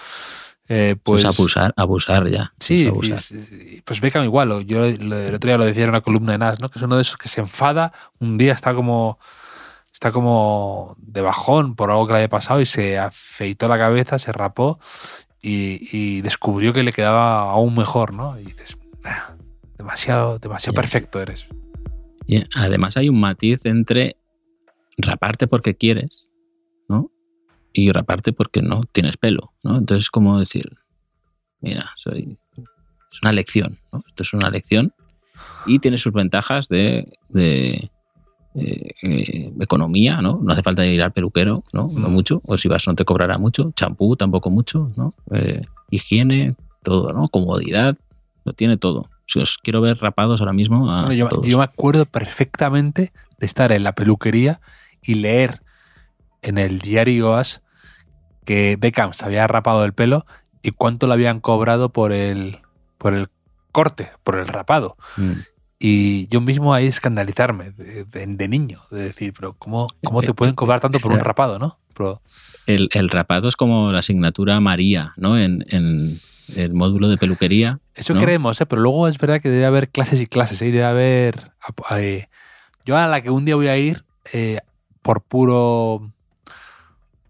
[0.69, 2.53] Eh, pues, pues, abusar, abusar ya.
[2.59, 3.39] Sí, pues abusar.
[3.39, 4.65] y- pues Beckham igual.
[4.67, 6.69] Yo el otro día lo decía en una columna de Nas, ¿no?
[6.71, 9.19] Que es uno de esos que se enfada, un día está como
[9.93, 14.19] está como de bajón por algo que le había pasado y se afeitó la cabeza,
[14.19, 14.81] se rapó
[15.41, 18.39] y, y descubrió que le quedaba aún mejor, ¿no?
[18.41, 19.35] Y dices, "Ah,
[19.79, 21.47] demasiado, demasiado perfecto eres.
[22.27, 24.17] Y además hay un matiz entre
[24.97, 26.31] raparte porque quieres,
[26.89, 27.11] ¿no?
[27.73, 29.77] Y raparte porque no tienes pelo, ¿no?
[29.77, 30.71] Entonces es como decir,
[31.61, 32.39] mira, soy
[33.11, 34.03] es una lección, ¿no?
[34.09, 34.93] Esto es una lección
[35.67, 37.91] y tiene sus ventajas de, de,
[38.55, 40.41] eh, eh, economía, ¿no?
[40.43, 41.89] No hace falta ir al peluquero, ¿no?
[41.93, 42.13] No Mm.
[42.13, 45.15] mucho, o si vas no te cobrará mucho, champú tampoco mucho, ¿no?
[45.33, 47.29] Eh, higiene, todo, ¿no?
[47.29, 47.97] Comodidad,
[48.45, 49.09] lo tiene todo.
[49.27, 51.47] Si os quiero ver rapados ahora mismo a Bueno, yo, todos.
[51.47, 54.61] yo me acuerdo perfectamente de estar en la peluquería
[55.03, 55.63] y leer
[56.43, 57.63] en el diario As
[58.45, 60.27] que Beckham se había rapado el pelo
[60.63, 62.59] y cuánto le habían cobrado por el,
[62.99, 63.29] por el
[63.73, 64.97] corte, por el rapado.
[65.17, 65.33] Mm.
[65.79, 70.33] Y yo mismo ahí escandalizarme de, de- de niño, de decir, pero ¿cómo, cómo te
[70.35, 71.79] pueden cobrar tanto por un rapado, no?
[71.97, 72.23] Pero,
[72.67, 75.39] El, el rapado es como la asignatura María, ¿no?
[75.39, 76.19] En, en
[76.57, 77.81] el módulo de peluquería.
[77.95, 78.21] eso ¿no?
[78.21, 78.67] creemos, ¿eh?
[78.67, 80.67] pero luego es verdad que debe haber clases y clases, ¿eh?
[80.71, 81.53] Debe haber...
[81.99, 82.27] eh,
[82.85, 84.59] yo a la que un día voy a ir eh,
[85.03, 86.11] por puro...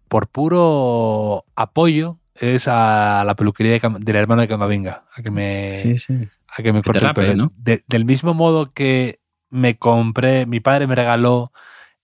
[0.08, 5.30] Por puro apoyo es a la peluquería de Cam- del hermano de Camavinga, a que
[5.30, 6.14] me, Sí, sí.
[6.56, 7.44] a que me Que te corte el rape, pelo.
[7.44, 7.52] ¿no?
[7.56, 11.52] De- del mismo modo que me compré, mi padre me regaló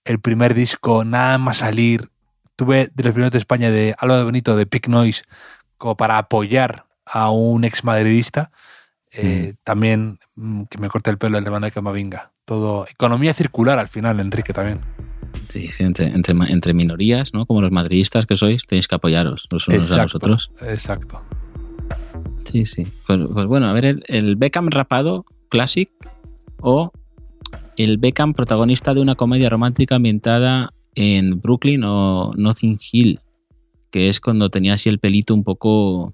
[0.03, 2.09] el primer disco nada más salir.
[2.55, 5.23] Tuve de los primeros de España de Álvaro Benito de Pick Noise
[5.77, 8.51] como para apoyar a un ex madridista.
[9.11, 12.31] Eh, También mm, que me corte el pelo el de Camavinga.
[12.45, 14.79] Todo economía circular al final, Enrique también.
[15.47, 17.45] Sí, sí, entre, entre, entre minorías, ¿no?
[17.45, 20.51] Como los madridistas que sois, tenéis que apoyaros los unos a los otros.
[20.61, 21.21] Exacto.
[22.45, 22.87] Sí, sí.
[23.05, 25.89] Pues, pues bueno, a ver, el, el Beckham rapado Classic
[26.61, 26.91] o
[27.77, 33.19] el Beckham protagonista de una comedia romántica ambientada en Brooklyn o Notting Hill,
[33.91, 36.13] que es cuando tenía así el pelito un poco...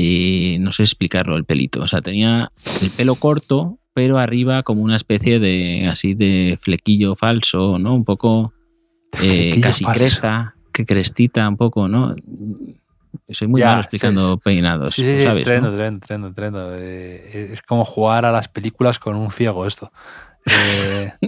[0.00, 1.80] eh, no sé explicarlo, el pelito.
[1.80, 7.16] O sea, tenía el pelo corto, pero arriba como una especie de así de flequillo
[7.16, 7.94] falso, ¿no?
[7.94, 8.52] Un poco
[9.22, 9.98] eh, casi falso.
[9.98, 12.14] cresta, que crestita un poco, ¿no?
[13.30, 14.40] Soy muy Ya, malo explicando sí.
[14.44, 15.38] peinados, Sí, sí, sí, ¿sabes?
[15.38, 15.74] es tremendo, no?
[15.74, 16.68] tremendo, tremendo, tremendo.
[16.76, 19.90] Eh, es como jugar a las películas con un ciego esto.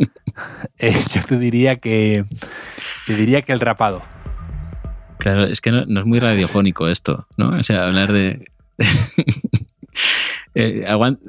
[0.78, 2.24] Eh, yo te diría que
[3.06, 4.00] te diría que el rapado.
[5.18, 7.50] Claro, es que no, no es muy radiofónico esto, ¿no?
[7.50, 8.46] O sea, hablar de...
[10.54, 10.84] Eh,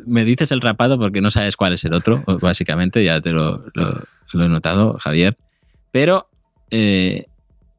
[0.07, 3.65] me dices el rapado porque no sabes cuál es el otro, básicamente, ya te lo,
[3.75, 5.37] lo- lo he notado, Javier.
[5.91, 6.27] Pero
[6.71, 7.25] eh,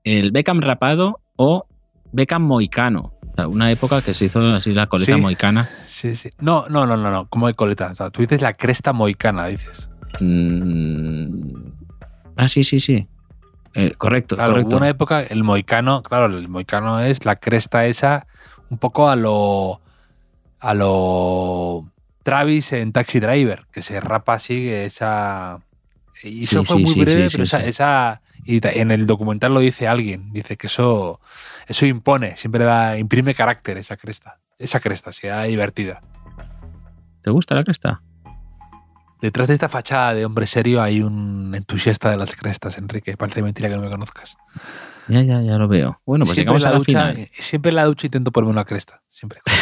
[0.05, 1.67] el Beckham rapado o
[2.13, 3.13] Beckham moicano.
[3.33, 5.21] O sea, una época que se hizo así la coleta Sí.
[5.21, 5.65] moicana.
[5.87, 6.31] Sí, sí.
[6.39, 7.27] No, no, no, no, no.
[7.29, 7.91] Como de coleta.
[7.91, 9.89] O sea, tú dices la cresta moicana, dices.
[10.21, 11.73] Mm.
[12.37, 13.07] Ah, sí, sí, sí.
[13.75, 14.77] Eh, correcto, Claro, correcto.
[14.77, 18.27] hubo una época, el moicano, claro, el moicano es la cresta esa,
[18.73, 19.81] un poco a lo.
[20.61, 21.87] a lo.
[22.23, 25.61] Travis en Taxi Driver, que se rapa así, esa.
[26.23, 29.53] Y eso Sí, fue sí, muy sí, breve, pero esa, esa- Y en el documental
[29.55, 31.21] lo dice alguien, dice que eso.
[31.69, 34.39] Eso impone, siempre da, imprime carácter esa cresta.
[34.59, 36.01] Esa cresta, sea divertida.
[37.23, 38.03] ¿Te gusta la cresta?
[39.21, 43.17] Detrás de esta fachada de hombre serio hay un entusiasta de las crestas, Enrique.
[43.17, 44.37] Parece mentira que no me conozcas.
[45.09, 46.01] Ya, ya, ya lo veo.
[46.07, 47.29] Bueno, pues siempre, llegamos en a la la ducha, final.
[47.33, 49.03] siempre en la ducha intento ponerme una cresta.
[49.09, 49.41] Siempre.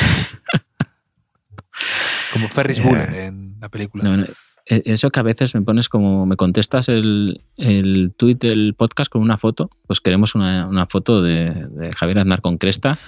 [2.33, 2.83] Como Ferris.
[2.83, 4.05] Bueller en la película.
[4.05, 4.25] No, no,
[4.67, 9.11] eh, Eso que a veces me pones como, me contestas el, el tweet del podcast
[9.11, 12.99] con una foto, pues queremos una, una foto de, de Javier Aznar con cresta,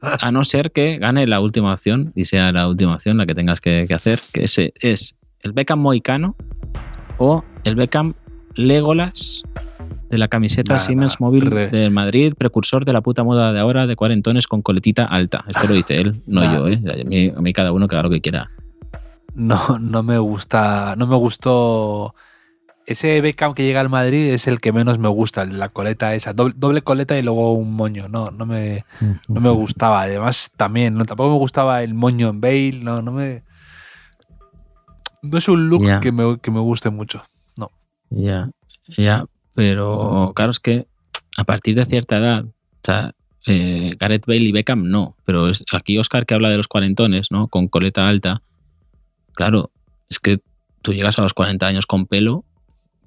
[0.00, 3.34] a no ser que gane la última opción y sea la última opción la que
[3.34, 6.36] tengas que, que hacer, que ese es el Beckham Moicano
[7.18, 8.14] o el Beckham
[8.54, 9.42] Legolas
[10.14, 13.60] de la camiseta Nada, Siemens Móvil re- del Madrid, precursor de la puta moda de
[13.60, 15.44] ahora de cuarentones con coletita alta.
[15.48, 16.56] Esto lo dice él, no Nada.
[16.58, 16.80] yo, ¿eh?
[17.02, 18.50] A mí, a mí cada uno que haga lo que quiera.
[19.34, 20.94] No, no me gusta.
[20.96, 22.14] No me gustó.
[22.86, 26.32] Ese Beckham que llega al Madrid es el que menos me gusta, la coleta esa.
[26.32, 28.08] Doble, doble coleta y luego un moño.
[28.08, 28.84] No, no me,
[29.26, 30.02] no me gustaba.
[30.02, 32.80] Además, también, no, tampoco me gustaba el moño en Bale.
[32.82, 33.42] No, no me.
[35.22, 37.24] No es un look que, me, que me guste mucho.
[38.10, 38.50] Ya,
[38.96, 39.24] ya,
[39.54, 40.86] pero claro, es que
[41.36, 42.52] a partir de cierta edad, o
[42.82, 43.14] sea,
[43.46, 47.30] eh, Gareth Bale y Beckham no, pero es, aquí Oscar que habla de los cuarentones,
[47.30, 47.48] ¿no?
[47.48, 48.42] Con coleta alta,
[49.34, 49.70] claro,
[50.08, 50.40] es que
[50.82, 52.44] tú llegas a los 40 años con pelo,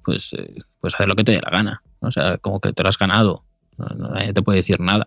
[0.04, 2.08] pues, eh, pues hacer lo que te dé la gana, ¿no?
[2.08, 3.44] o sea, como que te lo has ganado,
[3.76, 5.06] no- nadie te puede decir nada.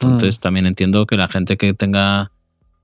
[0.00, 2.30] Entonces también entiendo que la gente que tenga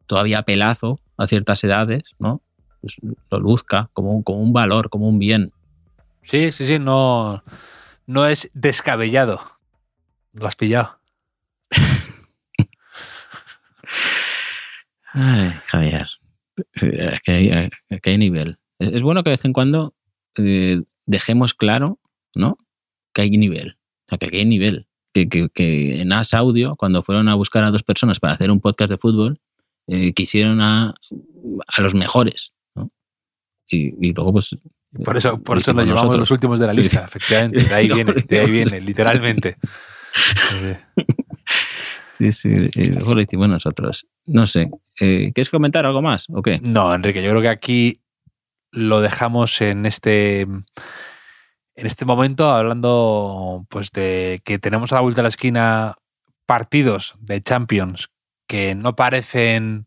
[0.06, 2.40] todavía pelazo a ciertas edades, ¿no?
[2.80, 2.96] Pues
[3.30, 5.52] lo luzca como como un valor, como un bien.
[6.26, 7.42] Sí, sí, sí, no.
[8.06, 9.40] no es descabellado.
[10.32, 10.98] Lo has pillado.
[15.12, 16.06] Ay, Javier.
[16.82, 18.58] Eh, Aquí hay, aquí hay nivel.
[18.78, 19.94] Es bueno que de vez en cuando
[20.36, 21.98] eh, dejemos claro,
[22.34, 22.58] ¿no?
[23.12, 23.76] Que hay nivel.
[24.06, 24.86] O sea, que aquí hay nivel.
[25.12, 28.50] Que, que- que en As Audio, cuando fueron a buscar a dos personas para hacer
[28.50, 29.40] un podcast de fútbol,
[29.86, 30.94] eh, quisieron a,
[31.68, 32.90] a los mejores, ¿no?
[33.68, 34.56] Y, y luego, pues.
[35.02, 37.64] Por eso, por eso nos llevamos los últimos de la lista, efectivamente.
[37.64, 39.56] De ahí viene, de ahí viene, literalmente.
[40.62, 40.78] Eh,
[42.06, 44.06] Sí, sí, lo hicimos nosotros.
[44.26, 44.70] No sé.
[45.00, 46.60] eh, ¿Quieres comentar algo más o qué?
[46.62, 48.02] No, Enrique, yo creo que aquí
[48.70, 50.66] lo dejamos en este en
[51.74, 55.96] este momento hablando pues de que tenemos a la vuelta de la esquina
[56.46, 58.10] partidos de Champions
[58.46, 59.86] que no parecen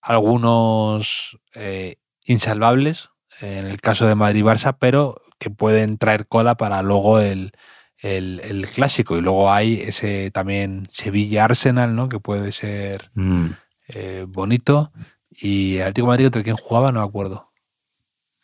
[0.00, 3.10] algunos eh, insalvables
[3.40, 7.52] en el caso de Madrid-Barça, pero que pueden traer cola para luego el,
[7.98, 9.16] el- el clásico.
[9.18, 12.08] Y luego hay ese también Sevilla-Arsenal, ¿no?
[12.08, 13.48] Que puede ser Mm,
[13.88, 14.92] eh, bonito.
[15.30, 17.50] Y el Atlético de Madrid contra quién jugaba, no me acuerdo.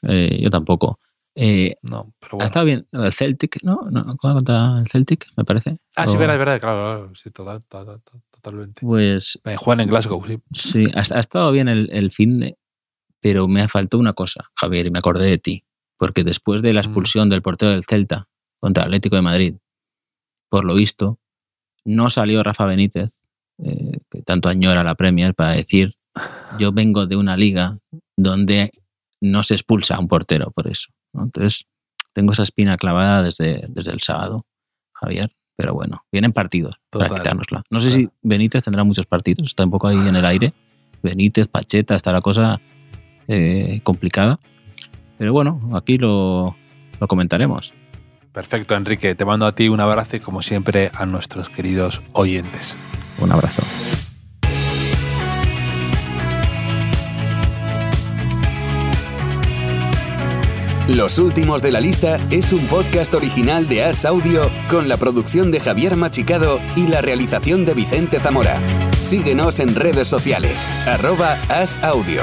[0.03, 0.99] eh, yo tampoco.
[1.35, 2.45] Eh, No, pero Ha bueno.
[2.47, 2.87] estado bien.
[2.93, 3.83] El Celtic, ¿no?
[3.91, 4.17] ¿No?
[4.21, 5.79] ¿Juega contra el Celtic, me parece?
[5.97, 8.81] Ah, sí, O- verdad, es verdad, claro, claro, sí, total, total, total, totalmente.
[8.85, 10.39] Pues Eh, Juegan en Glasgow, sí.
[10.53, 12.59] sí, ha, ha estado bien el, el fin de,
[13.23, 15.65] pero me faltó una cosa, Javier, y me acordé de ti.
[15.97, 16.85] Porque después de la Mm.
[16.85, 18.29] expulsión del portero del Celta
[18.61, 19.55] contra el Atlético de Madrid,
[20.51, 21.19] por lo visto,
[21.85, 23.19] no salió Rafa Benítez,
[23.65, 25.95] eh, que tanto añora la Premier, para decir,
[26.59, 27.79] yo vengo de una liga
[28.17, 28.71] donde
[29.21, 30.91] no se expulsa a un portero por eso.
[31.15, 31.23] ¿no?
[31.25, 31.65] Entonces,
[32.13, 34.45] tengo esa espina clavada desde, desde el sábado,
[34.93, 35.33] Javier.
[35.57, 37.09] Pero bueno, vienen partidos Total.
[37.09, 37.63] para quitárnosla.
[37.71, 40.53] No sé si Benítez tendrá muchos partidos, está un poco ahí en el aire.
[41.03, 42.61] Benítez, Pacheta, está la cosa
[43.29, 44.39] eh, complicada.
[45.19, 46.57] Pero bueno, aquí lo,
[47.01, 47.75] lo comentaremos.
[48.33, 49.15] Perfecto, Enrique.
[49.15, 52.77] Te mando a ti un abrazo y como siempre a nuestros queridos oyentes.
[53.21, 53.63] Un abrazo.
[60.89, 65.53] Los últimos de la lista es un podcast original de As Audio con la producción
[65.53, 68.61] de Javier Machicado y la realización de Vicente Zamora.
[68.99, 72.23] Síguenos en redes sociales, arroba As Audio.